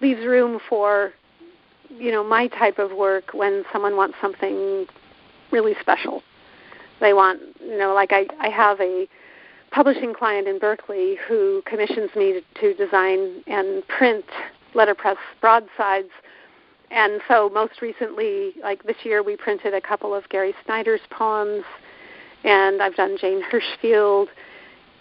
leaves 0.00 0.24
room 0.26 0.58
for 0.68 1.12
you 1.88 2.10
know 2.10 2.24
my 2.24 2.48
type 2.48 2.78
of 2.78 2.92
work 2.92 3.32
when 3.32 3.64
someone 3.72 3.96
wants 3.96 4.16
something 4.20 4.86
really 5.52 5.74
special. 5.80 6.22
They 7.00 7.14
want 7.14 7.40
you 7.60 7.78
know 7.78 7.94
like 7.94 8.12
I 8.12 8.26
I 8.40 8.48
have 8.48 8.80
a 8.80 9.06
publishing 9.70 10.14
client 10.14 10.46
in 10.46 10.58
Berkeley 10.58 11.18
who 11.26 11.60
commissions 11.66 12.10
me 12.14 12.32
to, 12.32 12.42
to 12.60 12.74
design 12.74 13.42
and 13.48 13.86
print 13.88 14.24
letterpress 14.74 15.16
broadsides. 15.40 16.10
And 16.90 17.20
so 17.28 17.50
most 17.52 17.82
recently 17.82 18.54
like 18.62 18.84
this 18.84 18.96
year 19.04 19.22
we 19.22 19.36
printed 19.36 19.74
a 19.74 19.80
couple 19.80 20.14
of 20.14 20.28
gary 20.28 20.54
snyder's 20.64 21.00
poems 21.10 21.64
and 22.44 22.82
i've 22.82 22.94
done 22.94 23.16
Jane 23.20 23.42
Hirshfield 23.42 24.28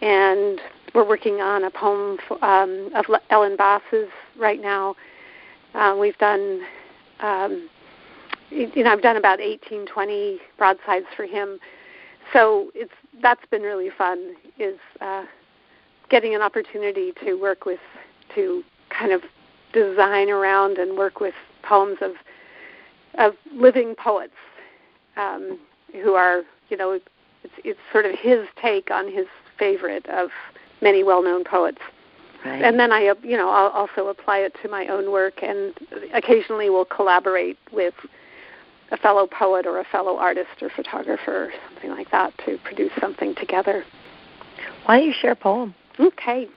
and 0.01 0.59
we're 0.95 1.07
working 1.07 1.35
on 1.41 1.63
a 1.65 1.71
poem 1.71 2.17
um, 2.41 2.89
of 2.95 3.09
Le- 3.09 3.21
ellen 3.29 3.55
bass's 3.55 4.09
right 4.37 4.61
now. 4.61 4.95
Uh, 5.73 5.95
we've 5.99 6.17
done 6.17 6.61
um, 7.19 7.69
you 8.49 8.83
know 8.83 8.91
i've 8.91 9.01
done 9.01 9.17
about 9.17 9.39
18 9.39 9.85
20 9.85 10.39
broadsides 10.57 11.05
for 11.15 11.25
him. 11.25 11.59
So 12.31 12.71
it's 12.73 12.93
that's 13.21 13.45
been 13.51 13.61
really 13.61 13.89
fun 13.95 14.35
is 14.57 14.79
uh, 15.01 15.25
getting 16.09 16.35
an 16.35 16.41
opportunity 16.41 17.13
to 17.23 17.35
work 17.35 17.65
with 17.65 17.79
to 18.35 18.63
kind 18.89 19.11
of 19.11 19.21
design 19.73 20.29
around 20.29 20.77
and 20.77 20.97
work 20.97 21.19
with 21.19 21.33
poems 21.63 21.97
of 22.01 22.11
of 23.15 23.33
living 23.53 23.95
poets 23.95 24.33
um, 25.17 25.59
who 26.01 26.13
are 26.13 26.43
you 26.69 26.77
know 26.77 26.91
it's 26.91 27.05
it's 27.63 27.79
sort 27.91 28.05
of 28.05 28.11
his 28.17 28.47
take 28.61 28.89
on 28.91 29.11
his 29.11 29.25
favorite 29.59 30.07
of 30.09 30.29
many 30.81 31.03
well-known 31.03 31.43
poets 31.43 31.79
Right. 32.45 32.61
and 32.61 32.77
then 32.77 32.91
I 32.91 33.13
you 33.23 33.37
know 33.37 33.49
I'll 33.49 33.69
also 33.69 34.07
apply 34.07 34.39
it 34.39 34.53
to 34.63 34.69
my 34.69 34.87
own 34.87 35.11
work 35.11 35.41
and 35.41 35.73
occasionally 36.13 36.69
we'll 36.69 36.83
collaborate 36.83 37.57
with 37.71 37.93
a 38.91 38.97
fellow 38.97 39.27
poet 39.27 39.65
or 39.65 39.79
a 39.79 39.85
fellow 39.85 40.17
artist 40.17 40.49
or 40.61 40.69
photographer 40.69 41.45
or 41.45 41.51
something 41.69 41.91
like 41.91 42.11
that 42.11 42.33
to 42.45 42.57
produce 42.65 42.91
something 42.99 43.33
together 43.35 43.85
Why 44.85 44.97
don't 44.97 45.07
you 45.07 45.13
share 45.21 45.31
a 45.31 45.35
poem? 45.37 45.73
Okay. 45.99 46.47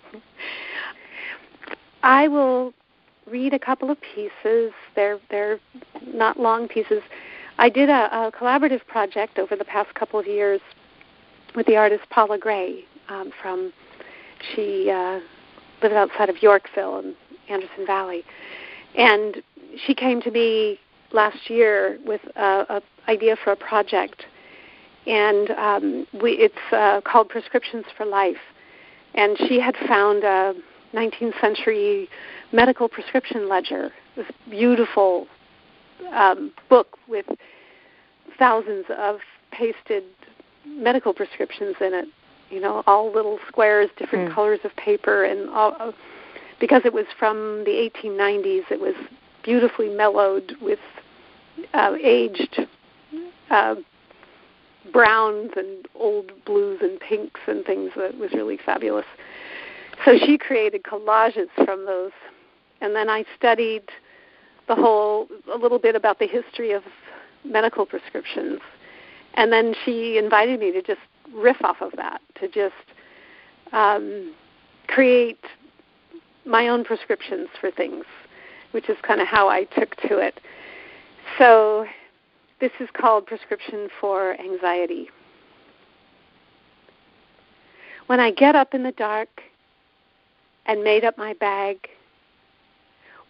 I 2.03 2.27
will 2.27 2.73
read 3.31 3.53
a 3.53 3.59
couple 3.59 3.91
of 3.91 3.99
pieces. 4.01 4.73
They're 4.95 5.19
they're 5.31 5.59
not 6.07 6.39
long 6.39 6.69
pieces. 6.69 7.03
I 7.59 7.69
did 7.69 7.89
a, 7.89 8.27
a 8.27 8.33
collaborative 8.33 8.87
project 8.87 9.39
over 9.39 9.57
the 9.57 9.65
past 9.65 9.95
couple 9.95 10.21
of 10.21 10.27
years 10.27 10.61
with 11.55 11.67
the 11.67 11.77
artist 11.77 12.05
Paula 12.11 12.39
Gray 12.39 12.85
um, 13.09 13.33
from 13.41 13.73
she 14.55 14.91
uh, 14.91 15.21
lives 15.83 15.95
outside 15.95 16.29
of 16.29 16.43
Yorkville 16.43 16.99
in 16.99 17.15
Anderson 17.49 17.87
Valley, 17.87 18.25
and 18.97 19.43
she 19.87 19.95
came 19.95 20.21
to 20.23 20.31
me 20.31 20.79
last 21.13 21.49
year 21.49 21.99
with 22.05 22.21
a, 22.37 22.67
a 22.69 22.83
idea 23.09 23.37
for 23.43 23.53
a 23.53 23.57
project, 23.57 24.27
and 25.07 25.51
um, 25.53 26.07
we, 26.21 26.33
it's 26.33 26.55
uh, 26.73 27.01
called 27.01 27.29
Prescriptions 27.29 27.85
for 27.97 28.05
Life 28.05 28.37
and 29.17 29.37
she 29.49 29.59
had 29.59 29.75
found 29.89 30.23
a 30.23 30.55
19th 30.95 31.41
century 31.41 32.09
medical 32.53 32.89
prescription 32.89 33.49
ledger, 33.49 33.91
this 34.17 34.27
beautiful 34.51 35.27
um, 36.13 36.53
book 36.69 36.99
with 37.09 37.27
thousands 38.39 38.85
of 38.97 39.19
pasted 39.51 40.05
medical 40.67 41.13
prescriptions 41.15 41.77
in 41.81 41.95
it. 41.95 42.09
You 42.51 42.61
know, 42.61 42.83
all 42.87 43.13
little 43.13 43.39
squares, 43.49 43.91
different 43.97 44.31
Mm. 44.31 44.35
colors 44.35 44.61
of 44.65 44.75
paper, 44.77 45.25
and 45.25 45.51
all, 45.51 45.77
uh, 45.81 45.93
because 46.61 46.83
it 46.85 46.93
was 46.93 47.07
from 47.19 47.65
the 47.65 47.73
1890s, 47.73 48.71
it 48.71 48.81
was 48.81 48.95
beautifully 49.43 49.89
mellowed 49.89 50.57
with 50.61 50.79
uh, 51.75 51.97
aged 52.01 52.67
uh, 53.51 53.77
browns 54.93 55.51
and 55.57 55.87
old 55.95 56.33
blues 56.45 56.81
and 56.83 57.01
pinks 57.01 57.41
and 57.47 57.65
things 57.65 57.91
that 57.97 58.17
was 58.17 58.33
really 58.33 58.59
fabulous. 58.65 59.07
So 60.05 60.19
she 60.19 60.39
created 60.39 60.83
collages 60.83 61.49
from 61.65 61.87
those. 61.87 62.13
And 62.81 62.95
then 62.95 63.09
I 63.09 63.25
studied 63.37 63.85
the 64.69 64.75
whole, 64.75 65.29
a 65.53 65.57
little 65.57 65.79
bit 65.79 65.95
about 65.95 66.19
the 66.19 66.27
history 66.27 66.73
of 66.73 66.83
medical 67.45 67.87
prescriptions. 67.87 68.61
And 69.35 69.53
then 69.53 69.75
she 69.85 70.19
invited 70.19 70.61
me 70.61 70.73
to 70.73 70.83
just 70.83 71.01
riff 71.35 71.63
off 71.63 71.81
of 71.81 71.93
that, 71.97 72.21
to 72.41 72.49
just 72.49 72.75
um, 73.73 74.35
create 74.89 75.45
my 76.45 76.69
own 76.69 76.85
prescriptions 76.85 77.49
for 77.61 77.71
things, 77.71 78.05
which 78.73 78.89
is 78.89 78.97
kind 79.03 79.21
of 79.21 79.27
how 79.27 79.49
I 79.49 79.65
took 79.65 79.97
to 80.09 80.19
it. 80.19 80.41
So 81.39 81.87
this 82.61 82.73
is 82.81 82.89
called 82.97 83.27
Prescription 83.27 83.89
for 84.01 84.41
Anxiety. 84.41 85.11
When 88.07 88.21
I 88.21 88.31
get 88.31 88.55
up 88.55 88.73
in 88.73 88.83
the 88.83 88.93
dark 88.93 89.29
and 90.67 90.83
made 90.83 91.05
up 91.05 91.19
my 91.19 91.35
bag, 91.35 91.89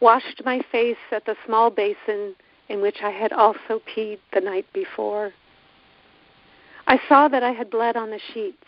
washed 0.00 0.42
my 0.44 0.60
face 0.70 0.96
at 1.10 1.24
the 1.24 1.36
small 1.46 1.70
basin 1.70 2.34
in 2.68 2.80
which 2.80 2.98
I 3.02 3.10
had 3.10 3.32
also 3.32 3.80
peed 3.94 4.18
the 4.32 4.40
night 4.40 4.66
before, 4.72 5.32
I 6.86 7.00
saw 7.08 7.28
that 7.28 7.42
I 7.42 7.52
had 7.52 7.70
bled 7.70 7.96
on 7.96 8.10
the 8.10 8.20
sheets, 8.32 8.62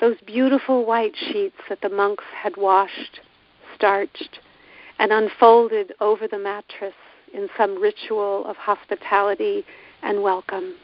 those 0.00 0.16
beautiful 0.26 0.84
white 0.84 1.16
sheets 1.16 1.56
that 1.68 1.80
the 1.80 1.88
monks 1.88 2.24
had 2.34 2.56
washed, 2.56 3.20
starched, 3.74 4.40
and 4.98 5.12
unfolded 5.12 5.92
over 6.00 6.28
the 6.28 6.38
mattress 6.38 6.94
in 7.32 7.48
some 7.56 7.80
ritual 7.80 8.44
of 8.46 8.56
hospitality 8.56 9.64
and 10.02 10.22
welcome. 10.22 10.74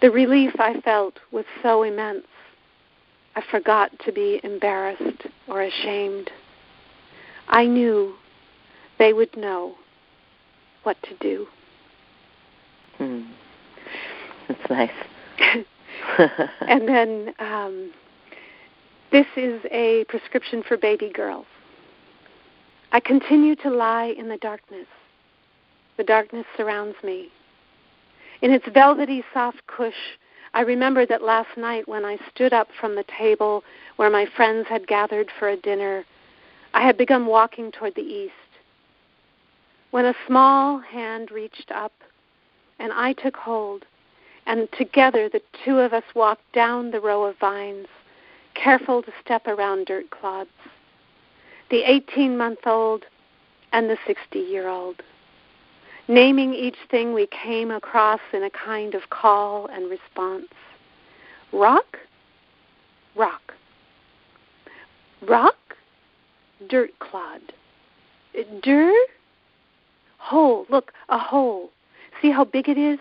The 0.00 0.10
relief 0.10 0.52
I 0.58 0.80
felt 0.80 1.18
was 1.32 1.44
so 1.62 1.82
immense, 1.82 2.26
I 3.34 3.42
forgot 3.50 3.90
to 4.04 4.12
be 4.12 4.40
embarrassed 4.42 5.26
or 5.48 5.62
ashamed. 5.62 6.30
I 7.48 7.66
knew 7.66 8.14
they 8.98 9.12
would 9.12 9.36
know 9.36 9.74
what 10.82 10.96
to 11.02 11.16
do. 11.20 11.46
Hmm. 12.98 13.22
That's 14.48 14.70
nice. 14.70 14.90
and 16.68 16.88
then 16.88 17.34
um, 17.38 17.92
this 19.12 19.26
is 19.36 19.60
a 19.70 20.04
prescription 20.08 20.62
for 20.66 20.76
baby 20.76 21.10
girls. 21.12 21.46
I 22.92 23.00
continue 23.00 23.56
to 23.56 23.70
lie 23.70 24.14
in 24.16 24.28
the 24.28 24.38
darkness. 24.38 24.86
The 25.96 26.04
darkness 26.04 26.46
surrounds 26.56 26.96
me. 27.02 27.28
In 28.42 28.50
its 28.52 28.66
velvety 28.72 29.24
soft 29.32 29.66
cush, 29.66 30.18
I 30.54 30.60
remember 30.60 31.04
that 31.06 31.22
last 31.22 31.56
night 31.56 31.88
when 31.88 32.04
I 32.04 32.18
stood 32.32 32.52
up 32.52 32.68
from 32.80 32.94
the 32.94 33.04
table 33.18 33.64
where 33.96 34.10
my 34.10 34.26
friends 34.36 34.66
had 34.68 34.86
gathered 34.86 35.30
for 35.38 35.48
a 35.48 35.56
dinner, 35.56 36.04
I 36.76 36.82
had 36.82 36.98
begun 36.98 37.24
walking 37.24 37.72
toward 37.72 37.94
the 37.94 38.02
east. 38.02 38.34
When 39.92 40.04
a 40.04 40.14
small 40.26 40.78
hand 40.78 41.30
reached 41.30 41.72
up 41.74 41.92
and 42.78 42.92
I 42.92 43.14
took 43.14 43.34
hold, 43.34 43.86
and 44.44 44.68
together 44.76 45.30
the 45.30 45.40
two 45.64 45.78
of 45.78 45.94
us 45.94 46.04
walked 46.14 46.52
down 46.52 46.90
the 46.90 47.00
row 47.00 47.24
of 47.24 47.38
vines, 47.38 47.86
careful 48.52 49.02
to 49.02 49.10
step 49.24 49.46
around 49.46 49.86
dirt 49.86 50.10
clods 50.10 50.50
the 51.70 51.82
18 51.90 52.36
month 52.36 52.66
old 52.66 53.06
and 53.72 53.88
the 53.88 53.96
60 54.06 54.38
year 54.38 54.68
old, 54.68 55.02
naming 56.08 56.52
each 56.52 56.76
thing 56.90 57.14
we 57.14 57.26
came 57.28 57.70
across 57.70 58.20
in 58.34 58.42
a 58.42 58.50
kind 58.50 58.94
of 58.94 59.08
call 59.08 59.66
and 59.68 59.90
response. 59.90 60.52
Rock? 61.54 61.96
Rock. 63.16 63.54
Rock? 65.26 65.56
Dirt 66.68 66.98
clod. 66.98 67.40
Dirt? 68.62 69.08
Hole. 70.18 70.66
Look, 70.68 70.92
a 71.08 71.18
hole. 71.18 71.70
See 72.22 72.30
how 72.30 72.44
big 72.44 72.68
it 72.68 72.78
is? 72.78 72.98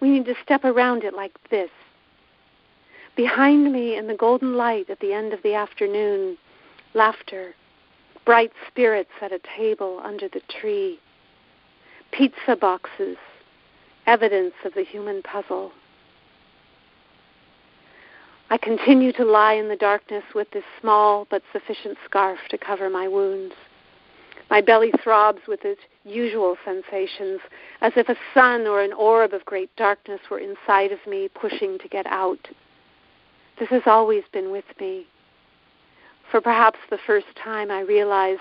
We 0.00 0.10
need 0.10 0.26
to 0.26 0.34
step 0.42 0.64
around 0.64 1.04
it 1.04 1.14
like 1.14 1.32
this. 1.50 1.70
Behind 3.16 3.72
me 3.72 3.96
in 3.96 4.06
the 4.06 4.14
golden 4.14 4.56
light 4.56 4.88
at 4.90 5.00
the 5.00 5.12
end 5.12 5.32
of 5.32 5.42
the 5.42 5.54
afternoon, 5.54 6.38
laughter, 6.94 7.54
bright 8.24 8.52
spirits 8.68 9.10
at 9.20 9.32
a 9.32 9.40
table 9.56 10.00
under 10.04 10.28
the 10.28 10.42
tree, 10.60 11.00
pizza 12.12 12.54
boxes, 12.54 13.16
evidence 14.06 14.54
of 14.64 14.74
the 14.74 14.84
human 14.84 15.22
puzzle. 15.22 15.72
I 18.50 18.56
continue 18.56 19.12
to 19.12 19.24
lie 19.24 19.54
in 19.54 19.68
the 19.68 19.76
darkness 19.76 20.24
with 20.34 20.50
this 20.52 20.64
small 20.80 21.26
but 21.30 21.42
sufficient 21.52 21.98
scarf 22.06 22.38
to 22.48 22.56
cover 22.56 22.88
my 22.88 23.06
wounds. 23.06 23.54
My 24.48 24.62
belly 24.62 24.90
throbs 25.02 25.40
with 25.46 25.64
its 25.64 25.82
usual 26.04 26.56
sensations, 26.64 27.40
as 27.82 27.92
if 27.96 28.08
a 28.08 28.16
sun 28.32 28.66
or 28.66 28.80
an 28.80 28.94
orb 28.94 29.34
of 29.34 29.44
great 29.44 29.74
darkness 29.76 30.20
were 30.30 30.38
inside 30.38 30.92
of 30.92 30.98
me, 31.06 31.28
pushing 31.28 31.78
to 31.78 31.88
get 31.88 32.06
out. 32.06 32.48
This 33.60 33.68
has 33.68 33.82
always 33.84 34.22
been 34.32 34.50
with 34.50 34.64
me. 34.80 35.06
For 36.30 36.40
perhaps 36.40 36.78
the 36.88 36.98
first 37.06 37.26
time, 37.42 37.70
I 37.70 37.80
realize 37.80 38.38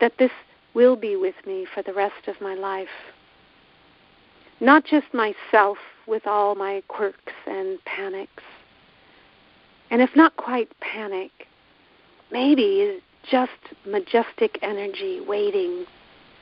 that 0.00 0.12
this 0.18 0.30
will 0.74 0.94
be 0.94 1.16
with 1.16 1.34
me 1.44 1.66
for 1.74 1.82
the 1.82 1.92
rest 1.92 2.28
of 2.28 2.40
my 2.40 2.54
life. 2.54 2.88
Not 4.60 4.84
just 4.84 5.06
myself 5.12 5.78
with 6.06 6.28
all 6.28 6.54
my 6.54 6.82
quirks 6.86 7.32
and 7.46 7.84
panics. 7.84 8.44
And 9.92 10.00
if 10.00 10.16
not 10.16 10.34
quite 10.38 10.68
panic, 10.80 11.30
maybe 12.30 13.00
just 13.30 13.50
majestic 13.86 14.58
energy 14.62 15.20
waiting 15.20 15.84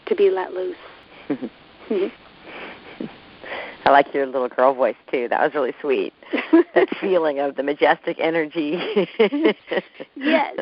to 0.06 0.14
be 0.14 0.30
let 0.30 0.52
loose. 0.54 0.76
I 3.84 3.90
like 3.90 4.14
your 4.14 4.26
little 4.26 4.48
girl 4.48 4.72
voice 4.72 4.94
too. 5.10 5.26
That 5.28 5.42
was 5.42 5.52
really 5.52 5.74
sweet. 5.80 6.14
that 6.74 6.88
feeling 7.00 7.40
of 7.40 7.56
the 7.56 7.64
majestic 7.64 8.18
energy. 8.20 8.78
yes. 10.14 10.56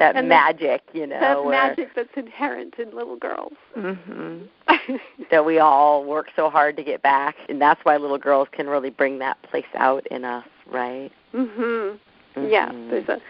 that 0.00 0.16
And 0.16 0.28
magic, 0.28 0.82
you 0.92 1.06
know. 1.06 1.20
that 1.20 1.48
magic 1.48 1.94
that's 1.94 2.08
inherent 2.16 2.74
in 2.80 2.92
little 2.96 3.16
girls. 3.16 3.52
Mhm. 3.76 4.48
that 5.30 5.44
we 5.46 5.60
all 5.60 6.04
work 6.04 6.26
so 6.34 6.50
hard 6.50 6.76
to 6.78 6.82
get 6.82 7.00
back, 7.00 7.36
and 7.48 7.62
that's 7.62 7.78
why 7.84 7.96
little 7.96 8.18
girls 8.18 8.48
can 8.50 8.66
really 8.66 8.90
bring 8.90 9.20
that 9.20 9.40
place 9.44 9.64
out 9.76 10.04
in 10.08 10.24
us, 10.24 10.44
right? 10.66 11.12
mhm. 11.32 11.96
Yeah, 12.36 12.70
Mhm. 12.70 12.90
there's 12.90 13.08
a 13.08 13.20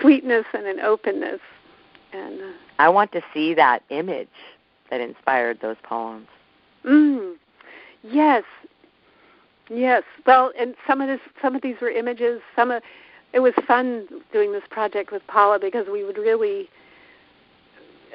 sweetness 0.00 0.44
and 0.52 0.66
an 0.66 0.80
openness 0.80 1.40
and 2.12 2.40
uh, 2.40 2.44
I 2.78 2.88
want 2.88 3.12
to 3.12 3.22
see 3.34 3.54
that 3.54 3.82
image 3.90 4.28
that 4.90 5.00
inspired 5.00 5.60
those 5.60 5.76
poems. 5.82 6.26
Mm. 6.84 7.34
Yes. 8.02 8.44
Yes. 9.68 10.02
Well, 10.26 10.52
and 10.58 10.74
some 10.86 11.00
of 11.00 11.08
this, 11.08 11.20
some 11.42 11.54
of 11.54 11.60
these 11.62 11.76
were 11.80 11.90
images. 11.90 12.40
Some 12.56 12.70
of 12.70 12.82
it 13.34 13.40
was 13.40 13.52
fun 13.66 14.08
doing 14.32 14.52
this 14.52 14.62
project 14.70 15.12
with 15.12 15.26
Paula 15.26 15.58
because 15.58 15.86
we 15.92 16.02
would 16.04 16.16
really 16.16 16.70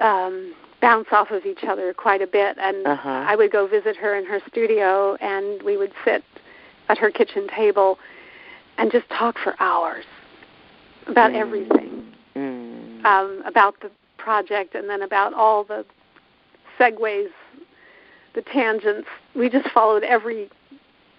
um, 0.02 0.56
bounce 0.82 1.08
off 1.12 1.30
of 1.30 1.46
each 1.46 1.64
other 1.64 1.94
quite 1.94 2.22
a 2.22 2.28
bit. 2.28 2.58
And 2.60 2.88
Uh-huh. 2.88 3.10
I 3.28 3.36
would 3.36 3.52
go 3.52 3.68
visit 3.68 3.96
her 3.98 4.16
in 4.16 4.26
her 4.26 4.40
studio, 4.50 5.16
and 5.22 5.62
we 5.62 5.78
would 5.78 5.92
sit 6.04 6.24
at 6.90 6.98
her 6.98 7.12
kitchen 7.12 7.48
table 7.56 8.00
and 8.78 8.92
just 8.92 9.08
talk 9.10 9.38
for 9.44 9.56
hours 9.60 10.06
about 11.08 11.32
Mm. 11.32 11.36
everything 11.36 12.14
Mm. 12.36 13.06
um, 13.06 13.44
about 13.46 13.80
the 13.82 13.92
project 14.18 14.76
and 14.76 14.90
then 14.90 15.02
about 15.02 15.34
all 15.34 15.64
the 15.64 15.86
segues, 16.80 17.32
the 18.34 18.42
tangents. 18.42 19.08
We 19.36 19.50
just 19.50 19.70
followed 19.70 20.04
every 20.04 20.50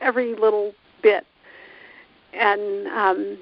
every 0.01 0.35
little 0.35 0.75
bit, 1.03 1.25
and 2.33 2.89
um, 2.89 3.39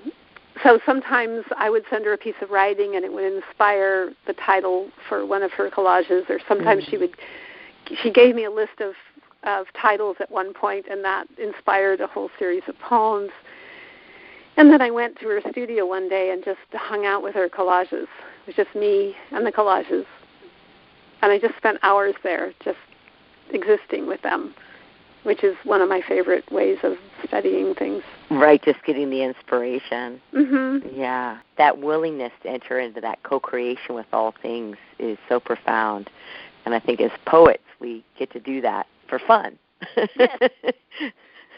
so 0.63 0.79
sometimes 0.85 1.45
I 1.57 1.71
would 1.71 1.85
send 1.89 2.05
her 2.05 2.13
a 2.13 2.19
piece 2.19 2.35
of 2.43 2.51
writing 2.51 2.95
and 2.97 3.05
it 3.05 3.13
would 3.13 3.25
inspire 3.25 4.13
the 4.27 4.35
title 4.35 4.91
for 5.09 5.25
one 5.25 5.43
of 5.43 5.51
her 5.53 5.71
collages, 5.71 6.29
or 6.29 6.39
sometimes 6.47 6.85
she 6.85 6.99
would. 6.99 7.17
She 8.03 8.11
gave 8.11 8.35
me 8.35 8.45
a 8.45 8.51
list 8.51 8.81
of 8.81 8.95
of 9.45 9.67
titles 9.81 10.17
at 10.21 10.31
one 10.31 10.53
point, 10.53 10.87
and 10.91 11.05
that 11.05 11.27
inspired 11.39 12.01
a 12.01 12.07
whole 12.07 12.31
series 12.39 12.63
of 12.69 12.79
poems. 12.79 13.31
And 14.57 14.71
then 14.71 14.83
I 14.83 14.91
went 14.91 15.19
to 15.21 15.29
her 15.29 15.41
studio 15.51 15.87
one 15.87 16.09
day 16.09 16.31
and 16.31 16.45
just 16.45 16.61
hung 16.73 17.07
out 17.07 17.23
with 17.23 17.35
her 17.35 17.49
collages. 17.49 18.07
It 18.47 18.47
was 18.47 18.57
just 18.57 18.75
me 18.75 19.15
and 19.31 19.47
the 19.47 19.53
collages. 19.53 20.05
And 21.23 21.33
I 21.33 21.39
just 21.39 21.57
spent 21.57 21.79
hours 21.83 22.15
there 22.23 22.53
just 22.65 22.79
existing 23.51 24.07
with 24.07 24.21
them, 24.23 24.55
which 25.23 25.43
is 25.45 25.57
one 25.65 25.81
of 25.81 25.89
my 25.89 26.03
favorite 26.07 26.51
ways 26.51 26.79
of 26.83 26.95
studying 27.27 27.75
things. 27.75 28.03
Right, 28.31 28.63
just 28.63 28.83
getting 28.85 29.09
the 29.11 29.23
inspiration. 29.23 30.21
Mhm. 30.35 30.97
Yeah, 30.97 31.39
that 31.59 31.79
willingness 31.79 32.33
to 32.43 32.51
enter 32.51 32.79
into 32.79 33.01
that 33.01 33.23
co-creation 33.23 33.95
with 33.95 34.07
all 34.13 34.33
things 34.43 34.77
is 34.99 35.19
so 35.29 35.39
profound, 35.39 36.11
and 36.65 36.75
I 36.75 36.81
think 36.81 37.01
as 37.01 37.11
poets 37.25 37.63
we 37.79 38.05
get 38.19 38.31
to 38.33 38.41
do 38.41 38.61
that 38.63 38.87
for 39.07 39.19
fun. 39.19 39.59
Yes. 39.97 40.51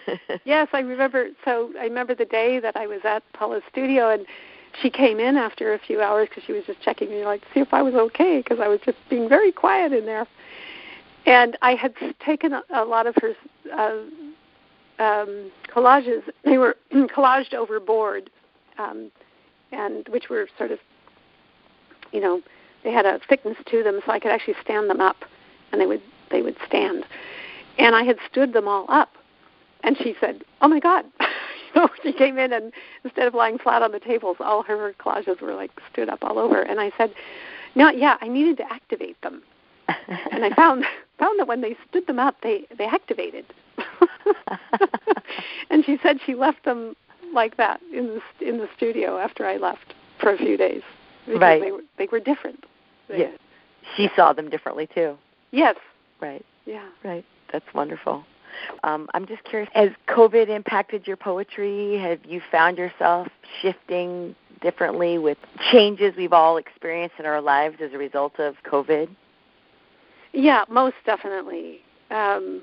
Yes, 0.45 0.69
I 0.73 0.81
remember. 0.81 1.29
So 1.45 1.73
I 1.79 1.85
remember 1.85 2.15
the 2.15 2.25
day 2.25 2.61
that 2.61 2.77
I 2.77 2.87
was 2.87 3.01
at 3.05 3.23
Paula's 3.33 3.63
studio, 3.71 4.11
and 4.11 4.27
she 4.83 4.91
came 4.91 5.21
in 5.21 5.37
after 5.37 5.75
a 5.75 5.79
few 5.79 6.01
hours 6.01 6.29
because 6.29 6.45
she 6.47 6.53
was 6.53 6.65
just 6.67 6.81
checking 6.83 7.11
me, 7.11 7.25
like, 7.25 7.41
to 7.43 7.47
see 7.55 7.61
if 7.61 7.73
I 7.73 7.83
was 7.83 7.95
okay, 7.95 8.39
because 8.39 8.59
I 8.61 8.69
was 8.69 8.81
just 8.85 8.99
being 9.09 9.29
very 9.29 9.53
quiet 9.53 9.93
in 9.93 10.07
there. 10.07 10.27
And 11.27 11.57
I 11.63 11.75
had 11.75 11.95
taken 12.25 12.53
a, 12.53 12.63
a 12.75 12.85
lot 12.85 13.07
of 13.07 13.15
her 13.21 13.35
uh, 13.73 15.03
um, 15.03 15.51
collages. 15.75 16.23
They 16.45 16.59
were 16.59 16.77
collaged 16.93 17.55
over 17.55 17.81
board, 17.81 18.31
um, 18.79 19.11
and 19.73 20.07
which 20.09 20.29
were 20.29 20.49
sort 20.59 20.71
of, 20.71 20.79
you 22.13 22.21
know, 22.21 22.43
they 22.83 22.93
had 22.93 23.07
a 23.07 23.19
thickness 23.29 23.57
to 23.71 23.83
them, 23.83 24.01
so 24.05 24.13
I 24.13 24.21
could 24.21 24.31
actually 24.31 24.57
stand 24.63 24.91
them 24.91 25.01
up, 25.01 25.17
and 25.73 25.81
they 25.81 25.87
would 25.87 26.03
they 26.31 26.43
would 26.43 26.57
stand. 26.67 27.05
And 27.79 27.95
I 27.97 28.03
had 28.03 28.19
stood 28.31 28.53
them 28.53 28.69
all 28.69 28.85
up 28.89 29.11
and 29.85 29.97
she 29.99 30.15
said, 30.21 30.43
"Oh 30.63 30.69
my 30.69 30.81
God!" 30.81 31.05
you 31.21 31.27
know, 31.81 31.89
she 32.03 32.13
came 32.13 32.39
in 32.39 32.53
and 32.53 32.73
instead 33.05 33.27
of 33.27 33.35
lying 33.35 33.59
flat 33.59 33.83
on 33.83 33.93
the 33.93 34.01
tables, 34.01 34.37
all 34.41 34.63
her 34.63 34.95
collages 34.99 35.41
were 35.41 35.55
like 35.55 35.71
stood 35.93 36.09
up 36.09 36.21
all 36.23 36.39
over. 36.39 36.63
And 36.63 36.81
I 36.81 36.91
said, 36.97 37.15
"No, 37.75 37.91
yeah, 37.91 38.17
I 38.21 38.29
needed 38.29 38.57
to 38.59 38.73
activate 38.73 39.21
them." 39.23 39.43
And 40.31 40.45
I 40.45 40.55
found 40.55 40.85
found 41.19 41.39
that 41.39 41.47
when 41.49 41.61
they 41.61 41.77
stood 41.89 42.07
them 42.07 42.19
up, 42.19 42.37
they 42.43 42.67
they 42.77 42.87
activated. 42.87 43.45
and 45.71 45.85
she 45.85 45.99
said 46.03 46.19
she 46.25 46.35
left 46.35 46.65
them 46.65 46.95
like 47.33 47.57
that 47.57 47.81
in 47.93 48.07
the 48.41 48.49
in 48.49 48.59
the 48.59 48.69
studio 48.77 49.19
after 49.19 49.47
I 49.47 49.57
left 49.57 49.95
for 50.21 50.33
a 50.33 50.39
few 50.39 50.57
days 50.57 50.83
because 51.27 51.41
Right. 51.41 51.61
they 51.61 51.73
were 51.73 51.83
they 51.99 52.07
were 52.11 52.21
different. 52.21 52.65
They- 53.09 53.21
Yeah. 53.21 53.31
she 53.97 54.09
saw 54.17 54.33
them 54.33 54.49
differently 54.51 54.87
too. 54.87 55.19
Yes. 55.51 55.77
Right. 56.21 56.45
Yeah. 56.65 56.89
Right. 57.03 57.25
That's 57.53 57.67
wonderful. 57.75 58.25
Um, 58.83 59.09
I'm 59.15 59.27
just 59.27 59.45
curious, 59.45 59.71
has 59.75 59.91
COVID 60.09 60.49
impacted 60.49 61.07
your 61.07 61.17
poetry? 61.17 61.99
Have 61.99 62.21
you 62.25 62.41
found 62.51 62.79
yourself 62.79 63.29
shifting 63.63 64.35
differently 64.61 65.19
with 65.19 65.39
changes 65.71 66.15
we've 66.17 66.33
all 66.33 66.57
experienced 66.57 67.17
in 67.19 67.27
our 67.27 67.41
lives 67.41 67.77
as 67.83 67.93
a 67.93 67.99
result 67.99 68.39
of 68.39 68.55
COVID? 68.65 69.09
Yeah, 70.33 70.65
most 70.69 70.97
definitely. 71.07 71.81
Um, 72.11 72.63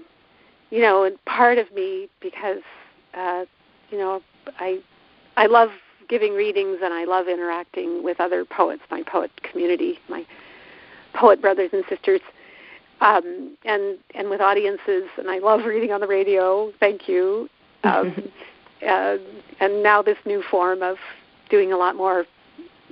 you 0.69 0.81
know, 0.81 1.03
and 1.03 1.23
part 1.25 1.57
of 1.57 1.71
me 1.73 2.09
because 2.21 2.61
uh, 3.13 3.45
you 3.89 3.97
know 3.97 4.21
I 4.59 4.79
I 5.37 5.45
love 5.45 5.69
giving 6.09 6.33
readings 6.33 6.79
and 6.83 6.93
I 6.93 7.05
love 7.05 7.27
interacting 7.27 8.03
with 8.03 8.19
other 8.19 8.43
poets, 8.43 8.81
my 8.91 9.03
poet 9.03 9.31
community, 9.43 9.99
my 10.09 10.25
poet 11.13 11.41
brothers 11.41 11.69
and 11.73 11.83
sisters, 11.89 12.21
um, 13.01 13.57
and 13.65 13.97
and 14.15 14.29
with 14.29 14.39
audiences. 14.39 15.03
And 15.17 15.29
I 15.29 15.39
love 15.39 15.65
reading 15.65 15.91
on 15.91 15.99
the 15.99 16.07
radio. 16.07 16.71
Thank 16.79 17.09
you. 17.09 17.49
Um, 17.83 18.31
uh, 18.87 19.17
and 19.59 19.83
now 19.83 20.01
this 20.01 20.17
new 20.25 20.43
form 20.49 20.81
of 20.81 20.97
doing 21.49 21.73
a 21.73 21.77
lot 21.77 21.95
more 21.95 22.25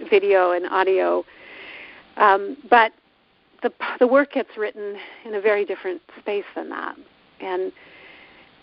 video 0.09 0.51
and 0.51 0.65
audio. 0.67 1.23
Um, 2.17 2.57
but 2.69 2.91
the 3.63 3.71
the 3.99 4.07
work 4.07 4.33
gets 4.33 4.49
written 4.57 4.97
in 5.25 5.35
a 5.35 5.41
very 5.41 5.65
different 5.65 6.01
space 6.19 6.45
than 6.55 6.69
that, 6.69 6.95
and 7.39 7.71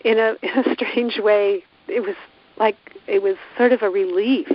in 0.03 0.19
a 0.19 0.35
in 0.43 0.59
a 0.59 0.73
strange 0.73 1.19
way, 1.19 1.63
it 1.87 2.01
was 2.01 2.15
like 2.57 2.77
it 3.07 3.21
was 3.21 3.35
sort 3.57 3.71
of 3.71 3.81
a 3.81 3.89
relief 3.89 4.47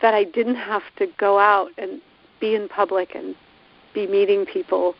that 0.00 0.14
I 0.14 0.24
didn't 0.24 0.56
have 0.56 0.82
to 0.98 1.06
go 1.18 1.38
out 1.38 1.70
and 1.78 2.00
be 2.40 2.54
in 2.54 2.68
public 2.68 3.14
and 3.14 3.34
be 3.94 4.06
meeting 4.06 4.44
people. 4.44 4.94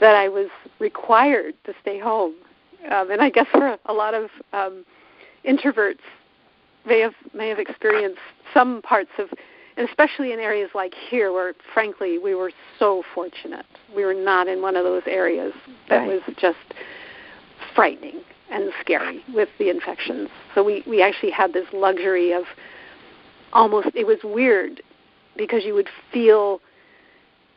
That 0.00 0.14
I 0.14 0.28
was 0.28 0.48
required 0.78 1.54
to 1.64 1.74
stay 1.80 1.98
home, 1.98 2.34
um, 2.90 3.10
and 3.10 3.20
I 3.20 3.30
guess 3.30 3.46
for 3.52 3.76
a 3.86 3.92
lot 3.92 4.14
of 4.14 4.30
um, 4.52 4.84
introverts, 5.46 5.98
may 6.86 7.00
have 7.00 7.14
may 7.34 7.48
have 7.48 7.58
experienced 7.58 8.20
some 8.54 8.82
parts 8.82 9.10
of 9.18 9.28
and 9.76 9.88
especially 9.88 10.32
in 10.32 10.40
areas 10.40 10.70
like 10.74 10.94
here 11.08 11.32
where 11.32 11.54
frankly 11.72 12.18
we 12.18 12.34
were 12.34 12.50
so 12.78 13.02
fortunate 13.14 13.66
we 13.94 14.04
were 14.04 14.14
not 14.14 14.48
in 14.48 14.60
one 14.60 14.74
of 14.74 14.84
those 14.84 15.02
areas 15.06 15.52
that 15.88 15.98
Right. 15.98 16.08
was 16.08 16.34
just 16.40 16.56
frightening 17.74 18.22
and 18.50 18.72
scary 18.80 19.22
with 19.34 19.48
the 19.58 19.68
infections. 19.70 20.28
So 20.54 20.62
we 20.62 20.82
we 20.86 21.02
actually 21.02 21.30
had 21.30 21.52
this 21.52 21.66
luxury 21.72 22.32
of 22.32 22.44
almost 23.52 23.88
it 23.94 24.06
was 24.06 24.18
weird 24.24 24.82
because 25.36 25.64
you 25.64 25.74
would 25.74 25.88
feel 26.12 26.60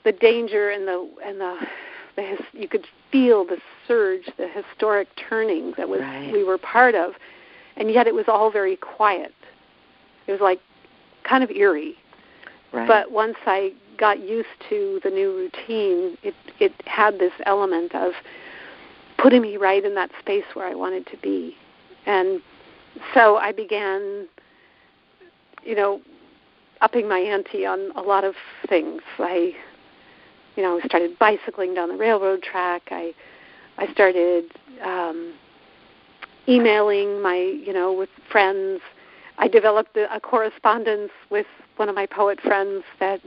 the 0.03 0.11
danger 0.11 0.69
and 0.69 0.87
the 0.87 1.09
and 1.25 1.39
the, 1.39 1.57
the 2.15 2.21
his, 2.21 2.39
you 2.53 2.67
could 2.67 2.85
feel 3.11 3.45
the 3.45 3.57
surge, 3.87 4.25
the 4.37 4.47
historic 4.47 5.07
turning 5.29 5.73
that 5.77 5.87
was 5.89 6.01
Right. 6.01 6.31
we 6.31 6.43
were 6.43 6.57
part 6.57 6.95
of, 6.95 7.13
and 7.77 7.91
yet 7.91 8.07
it 8.07 8.13
was 8.15 8.25
all 8.27 8.51
very 8.51 8.75
quiet. 8.75 9.33
It 10.27 10.31
was 10.31 10.41
like 10.41 10.59
kind 11.23 11.43
of 11.43 11.51
eerie. 11.51 11.95
Right. 12.71 12.87
But 12.87 13.11
once 13.11 13.35
I 13.45 13.73
got 13.97 14.19
used 14.19 14.47
to 14.69 14.99
the 15.03 15.09
new 15.09 15.35
routine, 15.35 16.17
it 16.23 16.35
it 16.59 16.73
had 16.85 17.19
this 17.19 17.33
element 17.45 17.93
of 17.93 18.13
putting 19.17 19.41
me 19.41 19.57
right 19.57 19.83
in 19.83 19.93
that 19.95 20.09
space 20.19 20.45
where 20.53 20.67
I 20.67 20.73
wanted 20.73 21.05
to 21.07 21.17
be. 21.17 21.55
And 22.05 22.41
so 23.13 23.37
I 23.37 23.51
began 23.51 24.27
you 25.63 25.75
know 25.75 26.01
upping 26.81 27.07
my 27.07 27.19
ante 27.19 27.65
on 27.65 27.91
a 27.95 28.01
lot 28.01 28.23
of 28.23 28.35
things. 28.67 29.01
I 29.19 29.53
you 30.55 30.63
know, 30.63 30.79
I 30.81 30.87
started 30.87 31.17
bicycling 31.19 31.73
down 31.73 31.89
the 31.89 31.95
railroad 31.95 32.43
track. 32.43 32.83
I 32.91 33.13
I 33.77 33.91
started 33.93 34.45
um 34.83 35.33
emailing 36.47 37.21
my, 37.21 37.37
you 37.37 37.73
know, 37.73 37.93
with 37.93 38.09
friends. 38.31 38.81
I 39.37 39.47
developed 39.47 39.95
a, 39.95 40.13
a 40.13 40.19
correspondence 40.19 41.11
with 41.29 41.45
one 41.77 41.89
of 41.89 41.95
my 41.95 42.05
poet 42.05 42.39
friends 42.41 42.83
that 42.99 43.21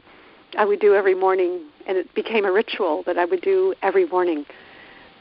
I 0.58 0.64
would 0.64 0.80
do 0.80 0.94
every 0.94 1.14
morning, 1.14 1.60
and 1.87 1.96
it 1.96 2.12
became 2.14 2.44
a 2.44 2.52
ritual 2.52 3.02
that 3.06 3.18
I 3.18 3.24
would 3.24 3.40
do 3.40 3.74
every 3.82 4.06
morning. 4.06 4.44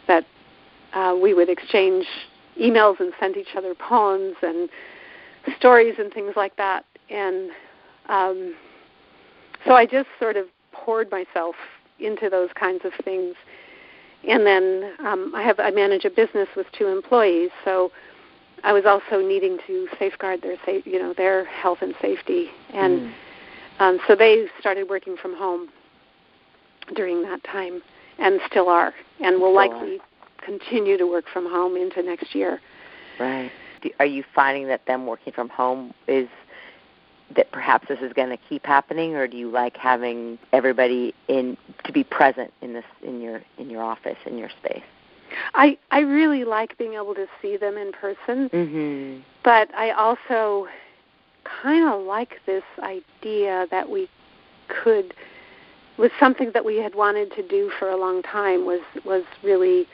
That 0.08 0.26
uh, 0.94 1.16
we 1.20 1.34
would 1.34 1.50
exchange 1.50 2.06
emails 2.60 3.00
and 3.00 3.14
send 3.20 3.38
each 3.38 3.56
other 3.56 3.74
poems 3.74 4.36
and 4.42 4.70
stories 5.58 5.96
and 5.98 6.14
things 6.14 6.34
like 6.36 6.56
that. 6.58 6.86
And 7.10 7.50
um, 8.10 8.56
so 9.66 9.74
I 9.74 9.86
just 9.86 10.08
sort 10.20 10.38
of 10.38 10.46
poured 10.72 11.10
myself 11.10 11.56
into 12.00 12.30
those 12.30 12.50
kinds 12.60 12.82
of 12.86 12.94
things. 13.04 13.36
And 14.28 14.46
then 14.46 14.94
um, 15.00 15.34
I 15.36 15.42
have 15.42 15.60
I 15.60 15.72
manage 15.72 16.06
a 16.06 16.10
business 16.10 16.48
with 16.56 16.68
two 16.78 16.88
employees, 16.88 17.52
so 17.66 17.92
I 18.64 18.72
was 18.72 18.86
also 18.86 19.22
needing 19.26 19.58
to 19.68 19.88
safeguard 20.00 20.42
their 20.42 20.56
safe, 20.66 20.86
you 20.86 21.00
know, 21.00 21.14
their 21.14 21.44
health 21.46 21.80
and 21.82 21.94
safety, 22.02 22.50
and 22.74 23.02
Mm. 23.02 23.14
um, 23.80 24.00
so 24.08 24.16
they 24.16 24.48
started 24.60 24.90
working 24.90 25.18
from 25.18 25.36
home 25.36 25.68
during 26.96 27.22
that 27.24 27.44
time, 27.44 27.82
and 28.18 28.40
still 28.50 28.70
are, 28.70 28.94
and 29.20 29.42
will 29.42 29.54
Still 29.54 29.56
likely 29.56 30.02
continue 30.38 30.98
to 30.98 31.06
work 31.06 31.26
from 31.34 31.46
home 31.50 31.76
into 31.76 32.02
next 32.02 32.34
year. 32.34 32.62
Right. 33.20 33.52
Do, 33.82 33.90
are 34.00 34.06
you 34.06 34.24
finding 34.34 34.68
that 34.68 34.86
them 34.86 35.06
working 35.06 35.34
from 35.34 35.50
home 35.50 35.94
is 36.08 36.30
that 37.36 37.52
perhaps 37.52 37.88
this 37.88 38.00
is 38.00 38.14
going 38.14 38.30
to 38.30 38.38
keep 38.50 38.66
happening, 38.66 39.16
or 39.16 39.28
do 39.28 39.38
you 39.38 39.50
like 39.50 39.78
having 39.78 40.38
everybody 40.52 41.14
in 41.28 41.58
to 41.84 41.92
be 41.92 42.04
present 42.04 42.54
in 42.62 42.74
this 42.74 42.86
in 43.02 43.22
your 43.22 43.42
in 43.58 43.70
your 43.70 43.84
office 43.84 44.18
in 44.26 44.38
your 44.38 44.50
space? 44.50 44.84
I 45.54 45.78
I 45.92 46.00
really 46.00 46.44
like 46.44 46.78
being 46.78 46.94
able 46.94 47.16
to 47.16 47.28
see 47.42 47.58
them 47.58 47.78
in 47.78 47.92
person, 47.92 48.50
Mm-hmm. 48.50 49.22
but 49.44 49.74
I 49.76 49.92
also 49.92 50.68
kind 51.62 51.88
of 51.90 52.02
like 52.06 52.40
this 52.46 52.64
idea 52.80 53.68
that 53.72 53.90
we 53.90 54.10
could 54.68 55.14
was 55.98 56.12
something 56.20 56.52
that 56.54 56.66
we 56.66 56.78
had 56.78 56.96
wanted 56.96 57.32
to 57.34 57.48
do 57.48 57.72
for 57.78 57.90
a 57.90 57.98
long 57.98 58.22
time 58.24 58.66
was 58.66 58.82
was 59.06 59.24
really 59.44 59.88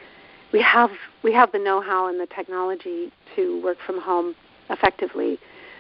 we 0.51 0.61
have 0.61 0.91
we 1.23 1.33
have 1.33 1.51
the 1.51 1.59
know-how 1.59 2.07
and 2.07 2.19
the 2.19 2.27
technology 2.27 3.11
to 3.35 3.61
work 3.63 3.77
from 3.85 3.99
home 3.99 4.35
effectively 4.69 5.39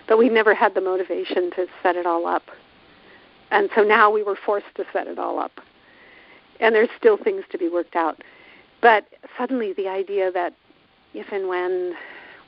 but 0.09 0.17
we 0.17 0.27
never 0.27 0.53
had 0.53 0.73
the 0.73 0.81
motivation 0.81 1.51
to 1.51 1.65
set 1.81 1.95
it 1.95 2.05
all 2.05 2.25
up 2.27 2.43
and 3.51 3.69
so 3.75 3.83
now 3.83 4.11
we 4.11 4.21
were 4.23 4.35
forced 4.45 4.73
to 4.75 4.83
set 4.91 5.07
it 5.07 5.17
all 5.17 5.39
up 5.39 5.51
and 6.59 6.75
there's 6.75 6.89
still 6.97 7.15
things 7.17 7.43
to 7.51 7.57
be 7.57 7.69
worked 7.69 7.95
out 7.95 8.21
but 8.81 9.05
suddenly 9.37 9.71
the 9.73 9.87
idea 9.87 10.31
that 10.31 10.53
if 11.13 11.31
and 11.31 11.47
when 11.47 11.93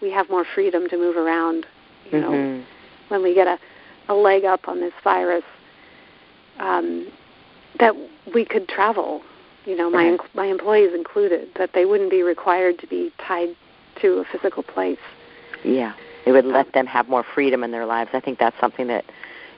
we 0.02 0.12
have 0.12 0.30
more 0.30 0.46
freedom 0.56 0.90
to 0.90 0.98
move 0.98 1.16
around 1.16 1.66
you 2.12 2.20
know 2.20 2.32
Mhm. 2.32 2.64
when 3.12 3.22
we 3.22 3.34
get 3.36 3.48
a, 3.48 3.60
a 4.08 4.14
leg 4.16 4.46
up 4.46 4.68
on 4.68 4.80
this 4.80 4.94
virus, 5.04 5.44
um, 6.60 7.08
that 7.80 7.94
we 8.34 8.46
could 8.46 8.68
travel. 8.70 9.22
You 9.66 9.76
know, 9.76 9.90
my 9.90 10.12
Right. 10.12 10.20
my 10.36 10.46
employees 10.46 10.94
included, 10.94 11.50
that 11.56 11.74
they 11.74 11.86
wouldn't 11.86 12.10
be 12.10 12.24
required 12.24 12.80
to 12.80 12.88
be 12.88 13.12
tied 13.20 13.56
to 14.02 14.20
a 14.20 14.26
physical 14.26 14.64
place. 14.64 14.98
Yeah, 15.64 15.94
it 16.26 16.32
would 16.32 16.46
let 16.46 16.74
them 16.74 16.86
have 16.88 17.10
more 17.10 17.24
freedom 17.24 17.64
in 17.64 17.72
their 17.72 17.86
lives. 17.86 18.12
I 18.14 18.20
think 18.20 18.40
that's 18.40 18.60
something 18.60 18.88
that 18.88 19.06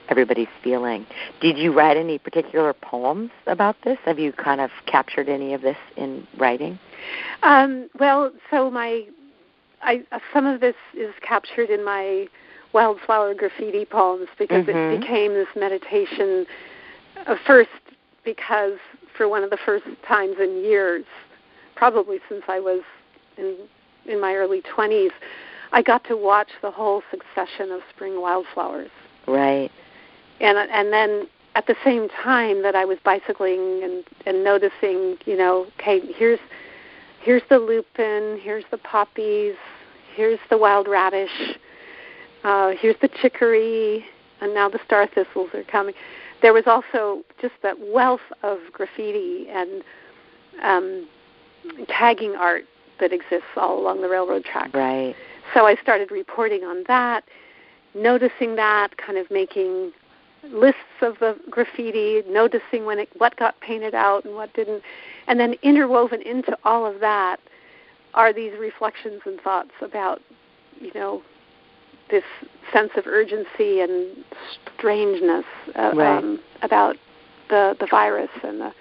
everybody's 0.08 0.48
feeling. 0.62 1.06
Did 1.40 1.58
you 1.58 1.72
write 1.72 1.96
any 1.96 2.18
particular 2.18 2.72
poems 2.72 3.30
about 3.46 3.76
this? 3.84 3.98
Have 4.04 4.18
you 4.18 4.32
kind 4.32 4.60
of 4.60 4.70
captured 4.86 5.28
any 5.28 5.54
of 5.54 5.62
this 5.62 5.76
in 5.96 6.26
writing? 6.36 6.78
Um, 7.42 7.88
well, 7.98 8.30
so 8.50 8.70
my, 8.70 9.06
I 9.82 10.02
uh, 10.12 10.18
some 10.32 10.46
of 10.46 10.60
this 10.60 10.76
is 10.94 11.12
captured 11.22 11.70
in 11.70 11.84
my 11.84 12.28
wildflower 12.72 13.34
graffiti 13.34 13.84
poems 13.84 14.28
because 14.38 14.66
Mhm. 14.66 14.92
it 14.92 15.00
became 15.00 15.32
this 15.34 15.48
meditation. 15.54 16.46
Uh, 17.26 17.36
first, 17.46 17.70
because 18.24 18.78
for 19.16 19.28
one 19.28 19.44
of 19.44 19.50
the 19.50 19.56
first 19.56 19.84
times 20.06 20.38
in 20.40 20.62
years, 20.64 21.04
probably 21.76 22.20
since 22.28 22.42
I 22.48 22.60
was 22.60 22.82
in 23.36 23.56
in 24.06 24.20
my 24.20 24.34
early 24.34 24.60
twenties, 24.62 25.12
I 25.74 25.82
got 25.82 26.04
to 26.04 26.16
watch 26.16 26.50
the 26.62 26.70
whole 26.70 27.02
succession 27.10 27.72
of 27.72 27.80
spring 27.94 28.20
wildflowers 28.20 28.90
Right. 29.26 29.70
and 30.40 30.56
and 30.56 30.92
then 30.92 31.26
at 31.56 31.66
the 31.66 31.74
same 31.84 32.08
time 32.08 32.62
that 32.62 32.74
I 32.74 32.84
was 32.84 32.98
bicycling 33.04 33.82
and 33.82 34.04
and 34.26 34.44
noticing, 34.44 35.18
you 35.26 35.36
know, 35.36 35.66
okay, 35.80 36.00
here's 36.16 36.38
here's 37.20 37.42
the 37.50 37.58
lupin, 37.58 38.38
here's 38.40 38.64
the 38.70 38.78
poppies, 38.78 39.56
here's 40.14 40.38
the 40.48 40.58
wild 40.58 40.86
radish, 40.86 41.56
uh, 42.44 42.70
here's 42.78 42.96
the 43.00 43.08
chicory, 43.20 44.04
and 44.40 44.54
now 44.54 44.68
the 44.68 44.80
star 44.84 45.06
thistles 45.08 45.50
are 45.54 45.64
coming. 45.64 45.94
There 46.40 46.52
was 46.52 46.64
also 46.66 47.24
just 47.40 47.54
that 47.62 47.76
wealth 47.80 48.20
of 48.42 48.58
graffiti 48.72 49.46
and 49.48 49.82
um, 50.62 51.08
tagging 51.88 52.36
art 52.36 52.64
that 53.00 53.12
exists 53.12 53.48
all 53.56 53.80
along 53.80 54.02
the 54.02 54.08
railroad 54.08 54.44
track. 54.44 54.72
Right. 54.74 55.16
So 55.52 55.66
I 55.66 55.76
started 55.76 56.10
reporting 56.10 56.64
on 56.64 56.84
that, 56.88 57.24
noticing 57.94 58.56
that, 58.56 58.96
kind 58.96 59.18
of 59.18 59.30
making 59.30 59.92
lists 60.50 60.80
of 61.00 61.18
the 61.20 61.38
graffiti, 61.50 62.22
noticing 62.28 62.84
when 62.84 62.98
it, 62.98 63.08
what 63.16 63.36
got 63.36 63.58
painted 63.60 63.94
out 63.94 64.24
and 64.24 64.34
what 64.34 64.52
didn't, 64.54 64.82
and 65.26 65.38
then 65.38 65.54
interwoven 65.62 66.20
into 66.22 66.56
all 66.64 66.86
of 66.86 67.00
that 67.00 67.40
are 68.14 68.32
these 68.32 68.52
reflections 68.58 69.22
and 69.26 69.40
thoughts 69.40 69.72
about, 69.80 70.20
you 70.80 70.92
know, 70.94 71.22
this 72.10 72.24
sense 72.72 72.90
of 72.96 73.06
urgency 73.06 73.80
and 73.80 74.24
strangeness 74.76 75.44
uh, 75.74 75.92
Right. 75.94 76.18
um, 76.18 76.40
about 76.62 76.96
the 77.48 77.76
the 77.80 77.86
virus 77.90 78.30
and 78.42 78.60
the 78.60 78.72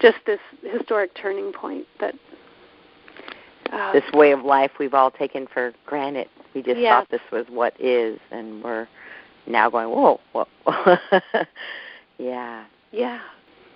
just 0.00 0.18
this 0.26 0.40
historic 0.62 1.14
turning 1.14 1.52
point 1.52 1.86
that 2.00 2.14
uh, 3.72 3.92
This 3.92 4.04
way 4.12 4.32
of 4.32 4.44
life 4.44 4.72
we've 4.78 4.94
all 4.94 5.10
taken 5.10 5.46
for 5.52 5.72
granted. 5.86 6.28
We 6.54 6.62
just 6.62 6.80
thought 6.80 7.08
this 7.10 7.20
was 7.30 7.46
what 7.48 7.74
is, 7.80 8.18
and 8.30 8.62
we're 8.62 8.88
now 9.46 9.70
going, 9.70 9.88
whoa, 9.88 10.20
whoa. 10.32 10.46
yeah. 12.18 12.64
yeah 12.92 13.20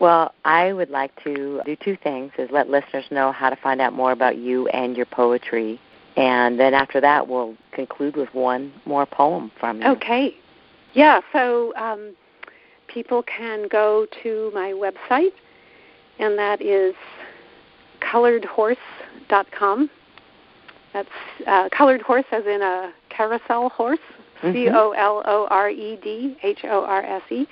Well, 0.01 0.35
I 0.45 0.73
would 0.73 0.91
like 0.91 1.13
to 1.25 1.61
do 1.65 1.77
two 1.77 1.97
things: 2.03 2.33
is 2.39 2.51
let 2.51 2.69
listeners 2.69 3.05
know 3.11 3.33
how 3.33 3.51
to 3.51 3.57
find 3.57 3.81
out 3.81 3.93
more 3.93 4.13
about 4.13 4.37
you 4.37 4.67
and 4.69 4.97
your 4.97 5.07
poetry, 5.07 5.81
and 6.17 6.59
then 6.59 6.75
after 6.75 7.01
that, 7.01 7.29
we'll 7.29 7.57
conclude 7.73 8.17
with 8.17 8.33
one 8.35 8.73
more 8.87 9.07
poem 9.07 9.51
from 9.59 9.81
you. 9.81 9.89
Okay. 9.89 10.35
Yeah, 10.95 11.21
so 11.33 11.75
um, 11.77 12.15
people 12.87 13.23
can 13.25 13.67
go 13.69 14.07
to 14.23 14.51
my 14.55 14.73
website, 14.73 15.33
and 16.19 16.39
that 16.39 16.63
is 16.63 16.95
coloredhorse.com. 18.01 19.91
That's 20.93 21.09
uh, 21.47 21.69
colored 21.77 22.03
horse 22.03 22.25
as 22.31 22.45
in 22.47 22.63
a 22.63 22.93
carousel 23.09 23.69
horse, 23.71 23.99
Mhm. 24.43 24.53
C 24.53 24.69
O 24.69 24.91
L 24.91 25.23
O 25.25 25.47
R 25.51 25.71
E 25.71 25.99
D 26.03 26.37
H 26.43 26.65
O 26.65 26.85
R 26.85 27.03
S 27.03 27.23
E. 27.31 27.47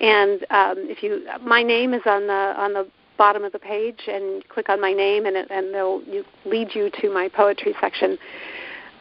And 0.00 0.44
um, 0.50 0.76
if 0.88 1.02
you, 1.02 1.26
my 1.42 1.62
name 1.62 1.94
is 1.94 2.02
on 2.06 2.26
the 2.26 2.54
on 2.56 2.72
the 2.72 2.86
bottom 3.18 3.44
of 3.44 3.52
the 3.52 3.58
page, 3.58 4.00
and 4.08 4.46
click 4.48 4.68
on 4.68 4.80
my 4.80 4.92
name, 4.92 5.26
and 5.26 5.36
it, 5.36 5.48
and 5.50 5.72
they'll 5.74 6.02
you, 6.04 6.24
lead 6.44 6.74
you 6.74 6.90
to 7.00 7.10
my 7.12 7.28
poetry 7.28 7.74
section 7.80 8.18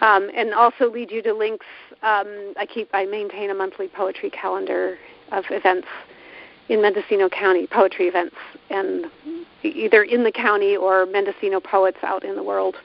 um, 0.02 0.30
and 0.36 0.54
also 0.54 0.92
lead 0.92 1.12
you 1.12 1.22
to 1.22 1.34
links. 1.34 1.66
Um, 2.04 2.54
I 2.58 2.66
keep 2.72 2.90
I 2.94 3.06
maintain 3.06 3.52
a 3.52 3.54
monthly 3.54 3.88
poetry 3.88 4.30
calendar 4.30 4.98
of 5.32 5.46
events 5.50 5.88
in 6.72 6.82
Mendocino 6.82 7.28
County, 7.28 7.68
poetry 7.68 8.08
events, 8.08 8.36
and 8.70 9.06
either 9.62 10.04
in 10.04 10.24
the 10.24 10.32
county 10.32 10.78
or 10.78 11.06
Mendocino 11.06 11.60
poets 11.60 11.98
out 12.02 12.24
in 12.24 12.38
the 12.38 12.44
world. 12.44 12.78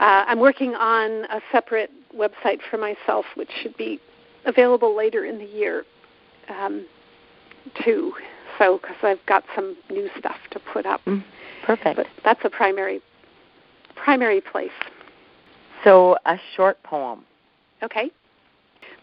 Uh, 0.00 0.24
I'm 0.26 0.40
working 0.40 0.74
on 0.74 1.24
a 1.26 1.40
separate 1.52 1.90
website 2.12 2.58
for 2.68 2.78
myself, 2.78 3.24
which 3.36 3.48
should 3.62 3.76
be 3.76 4.00
available 4.44 4.94
later 4.94 5.24
in 5.24 5.38
the 5.38 5.44
year, 5.44 5.84
um, 6.48 6.84
too. 7.84 8.12
So, 8.58 8.78
because 8.82 8.96
I've 9.04 9.24
got 9.26 9.44
some 9.54 9.76
new 9.88 10.08
stuff 10.18 10.36
to 10.50 10.58
put 10.58 10.84
up. 10.84 11.04
Mm, 11.04 11.22
perfect. 11.64 11.96
But 11.96 12.06
that's 12.24 12.40
a 12.44 12.50
primary 12.50 13.00
primary 13.94 14.40
place. 14.40 14.70
So, 15.84 16.16
a 16.26 16.36
short 16.56 16.82
poem. 16.82 17.24
Okay. 17.82 18.10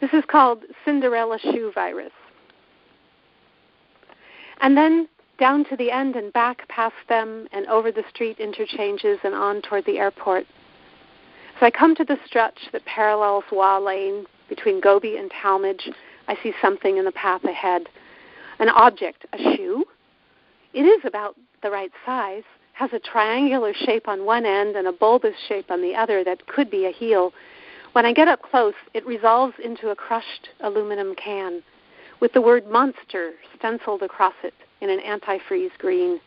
This 0.02 0.12
is 0.12 0.24
called 0.28 0.64
Cinderella 0.84 1.40
Shoe 1.40 1.72
Virus. 1.74 2.12
And 4.64 4.78
then 4.78 5.10
down 5.38 5.66
to 5.66 5.76
the 5.76 5.92
end 5.92 6.16
and 6.16 6.32
back 6.32 6.66
past 6.70 6.96
them 7.10 7.48
and 7.52 7.68
over 7.68 7.92
the 7.92 8.06
street 8.10 8.40
interchanges 8.40 9.20
and 9.24 9.36
on 9.36 9.62
toward 9.62 9.86
the 9.86 10.00
airport. 10.00 10.46
As 11.58 11.64
I 11.64 11.70
come 11.70 11.94
to 11.96 12.06
the 12.06 12.18
stretch 12.26 12.58
that 12.72 12.86
parallels 12.86 13.44
Waugh 13.52 13.80
Lane 13.80 14.26
between 14.48 14.82
Gobbi 14.82 15.20
and 15.20 15.30
Talmage, 15.32 15.94
I 16.30 16.38
see 16.42 16.54
something 16.62 16.96
in 16.96 17.04
the 17.04 17.12
path 17.12 17.44
ahead. 17.44 17.90
An 18.60 18.70
object, 18.70 19.26
a 19.34 19.38
shoe. 19.38 19.84
It 20.74 20.84
is 20.84 21.02
about 21.04 21.36
the 21.62 21.70
right 21.70 21.92
size, 22.06 22.44
has 22.72 22.92
a 22.94 23.00
triangular 23.00 23.74
shape 23.74 24.08
on 24.08 24.26
one 24.26 24.46
end 24.46 24.78
and 24.78 24.88
a 24.88 24.94
bulbous 24.94 25.36
shape 25.50 25.72
on 25.72 25.82
the 25.82 25.94
other 25.94 26.24
that 26.24 26.48
could 26.48 26.72
be 26.72 26.86
a 26.86 26.92
heel. 26.92 27.34
When 27.92 28.06
I 28.06 28.14
get 28.14 28.30
up 28.30 28.42
close, 28.42 28.76
it 28.94 29.06
resolves 29.06 29.56
into 29.62 29.90
a 29.90 29.96
crushed 29.96 30.50
aluminum 30.62 31.16
can 31.16 31.64
with 32.24 32.32
the 32.32 32.42
word 32.42 32.66
monster 32.72 33.34
stenciled 33.58 34.02
across 34.02 34.34
it 34.46 34.54
in 34.80 34.90
an 34.90 35.02
antifreeze 35.02 35.78
green. 35.78 36.22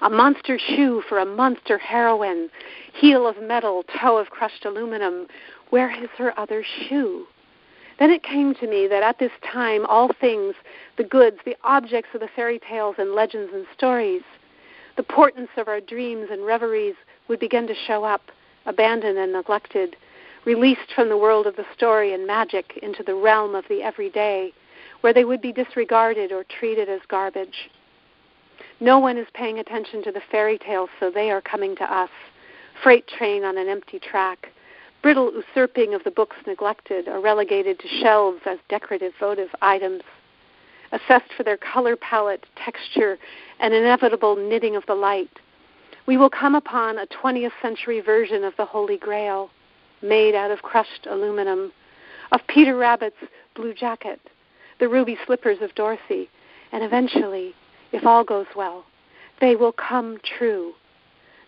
A 0.00 0.08
monster 0.08 0.58
shoe 0.58 1.02
for 1.06 1.18
a 1.18 1.26
monster 1.26 1.76
heroine, 1.76 2.48
heel 2.94 3.26
of 3.26 3.42
metal, 3.42 3.84
toe 4.00 4.16
of 4.16 4.30
crushed 4.30 4.64
aluminum. 4.64 5.26
Where 5.68 5.90
is 6.02 6.08
her 6.16 6.32
other 6.40 6.64
shoe? 6.64 7.26
Then 7.98 8.08
it 8.08 8.22
came 8.22 8.54
to 8.54 8.66
me 8.66 8.86
that 8.88 9.02
at 9.02 9.18
this 9.18 9.32
time 9.52 9.84
all 9.84 10.14
things, 10.18 10.54
the 10.96 11.04
goods, 11.04 11.36
the 11.44 11.58
objects 11.62 12.14
of 12.14 12.20
the 12.20 12.30
fairy 12.34 12.58
tales 12.58 12.94
and 12.96 13.12
legends 13.12 13.52
and 13.52 13.66
stories, 13.76 14.22
the 14.96 15.02
portents 15.02 15.52
of 15.58 15.68
our 15.68 15.82
dreams 15.82 16.28
and 16.32 16.46
reveries 16.46 16.94
would 17.28 17.38
begin 17.38 17.66
to 17.66 17.74
show 17.86 18.02
up, 18.02 18.22
abandoned 18.64 19.18
and 19.18 19.34
neglected, 19.34 19.94
released 20.46 20.90
from 20.94 21.10
the 21.10 21.18
world 21.18 21.46
of 21.46 21.56
the 21.56 21.66
story 21.76 22.14
and 22.14 22.26
magic 22.26 22.78
into 22.82 23.02
the 23.02 23.14
realm 23.14 23.54
of 23.54 23.66
the 23.68 23.82
everyday, 23.82 24.50
where 25.00 25.12
they 25.12 25.24
would 25.24 25.40
be 25.40 25.52
disregarded 25.52 26.32
or 26.32 26.44
treated 26.44 26.88
as 26.88 27.00
garbage. 27.08 27.70
No 28.80 28.98
one 28.98 29.18
is 29.18 29.26
paying 29.34 29.58
attention 29.58 30.02
to 30.04 30.12
the 30.12 30.22
fairy 30.30 30.58
tales, 30.58 30.90
so 30.98 31.10
they 31.10 31.30
are 31.30 31.40
coming 31.40 31.76
to 31.76 31.84
us. 31.84 32.10
Freight 32.82 33.06
train 33.06 33.44
on 33.44 33.58
an 33.58 33.68
empty 33.68 33.98
track, 33.98 34.48
brittle 35.02 35.32
usurping 35.32 35.94
of 35.94 36.04
the 36.04 36.10
books 36.10 36.36
neglected 36.46 37.08
or 37.08 37.20
relegated 37.20 37.78
to 37.78 37.88
shelves 38.02 38.40
as 38.46 38.58
decorative 38.68 39.12
votive 39.20 39.50
items, 39.60 40.02
assessed 40.92 41.32
for 41.36 41.42
their 41.42 41.58
color 41.58 41.96
palette, 41.96 42.46
texture, 42.56 43.18
and 43.60 43.74
inevitable 43.74 44.36
knitting 44.36 44.76
of 44.76 44.86
the 44.86 44.94
light. 44.94 45.30
We 46.06 46.16
will 46.16 46.30
come 46.30 46.54
upon 46.54 46.98
a 46.98 47.06
20th 47.06 47.52
century 47.62 48.00
version 48.00 48.44
of 48.44 48.54
the 48.56 48.64
Holy 48.64 48.96
Grail, 48.96 49.50
made 50.02 50.34
out 50.34 50.50
of 50.50 50.62
crushed 50.62 51.06
aluminum, 51.08 51.72
of 52.32 52.40
Peter 52.48 52.76
Rabbit's 52.76 53.16
blue 53.54 53.74
jacket, 53.74 54.20
the 54.80 54.88
ruby 54.88 55.16
slippers 55.26 55.58
of 55.60 55.74
Dorothy, 55.74 56.28
and 56.72 56.82
eventually, 56.82 57.54
if 57.92 58.04
all 58.06 58.24
goes 58.24 58.46
well, 58.56 58.84
they 59.40 59.54
will 59.54 59.72
come 59.72 60.18
true, 60.38 60.72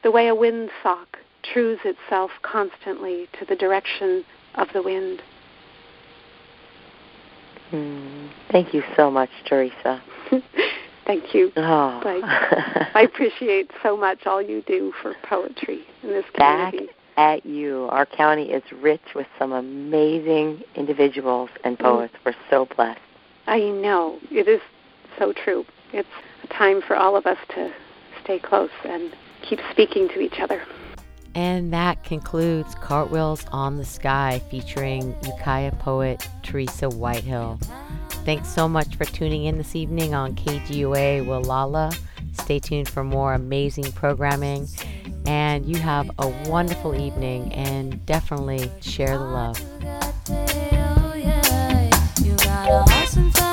the 0.02 0.10
way 0.10 0.28
a 0.28 0.34
windsock 0.34 1.06
trues 1.42 1.80
itself 1.84 2.30
constantly 2.42 3.28
to 3.38 3.44
the 3.46 3.56
direction 3.56 4.24
of 4.54 4.68
the 4.72 4.82
wind. 4.82 5.22
Mm, 7.72 8.30
thank 8.50 8.74
you 8.74 8.82
so 8.96 9.10
much, 9.10 9.30
Teresa. 9.46 10.02
Thank 11.04 11.34
you. 11.34 11.50
Oh. 11.56 11.98
Blake. 12.00 12.22
I 12.24 13.02
appreciate 13.02 13.70
so 13.82 13.96
much 13.96 14.24
all 14.26 14.40
you 14.40 14.62
do 14.68 14.92
for 15.02 15.14
poetry 15.24 15.80
in 16.02 16.10
this 16.10 16.24
community. 16.32 16.86
Back 17.16 17.40
at 17.42 17.46
you. 17.46 17.88
Our 17.90 18.06
county 18.06 18.50
is 18.52 18.62
rich 18.80 19.02
with 19.14 19.26
some 19.38 19.52
amazing 19.52 20.62
individuals 20.76 21.50
and 21.64 21.76
Mm. 21.76 21.82
poets. 21.82 22.14
We're 22.24 22.34
so 22.50 22.66
blessed. 22.76 23.00
I 23.46 23.60
know. 23.60 24.18
It 24.30 24.48
is 24.48 24.60
so 25.18 25.32
true. 25.32 25.64
It's 25.92 26.08
a 26.42 26.46
time 26.48 26.80
for 26.82 26.96
all 26.96 27.16
of 27.16 27.26
us 27.26 27.38
to 27.54 27.72
stay 28.22 28.38
close 28.38 28.70
and 28.84 29.14
keep 29.42 29.60
speaking 29.70 30.08
to 30.10 30.20
each 30.20 30.40
other. 30.40 30.62
And 31.34 31.72
that 31.72 32.04
concludes 32.04 32.74
Cartwheels 32.74 33.46
on 33.52 33.78
the 33.78 33.84
Sky 33.84 34.40
featuring 34.50 35.16
Ukiah 35.24 35.72
poet 35.72 36.28
Teresa 36.42 36.88
Whitehill. 36.88 37.58
Thanks 38.24 38.48
so 38.48 38.68
much 38.68 38.96
for 38.96 39.04
tuning 39.06 39.46
in 39.46 39.58
this 39.58 39.74
evening 39.74 40.14
on 40.14 40.34
KGUA 40.36 41.24
Gualala. 41.24 41.96
Stay 42.34 42.58
tuned 42.58 42.88
for 42.88 43.02
more 43.02 43.34
amazing 43.34 43.90
programming. 43.92 44.68
And 45.26 45.64
you 45.66 45.76
have 45.76 46.10
a 46.18 46.28
wonderful 46.48 46.94
evening 46.94 47.52
and 47.52 48.04
definitely 48.06 48.70
share 48.80 49.16
the 49.16 49.24
love. 49.24 50.01
Yeah. 53.14 53.51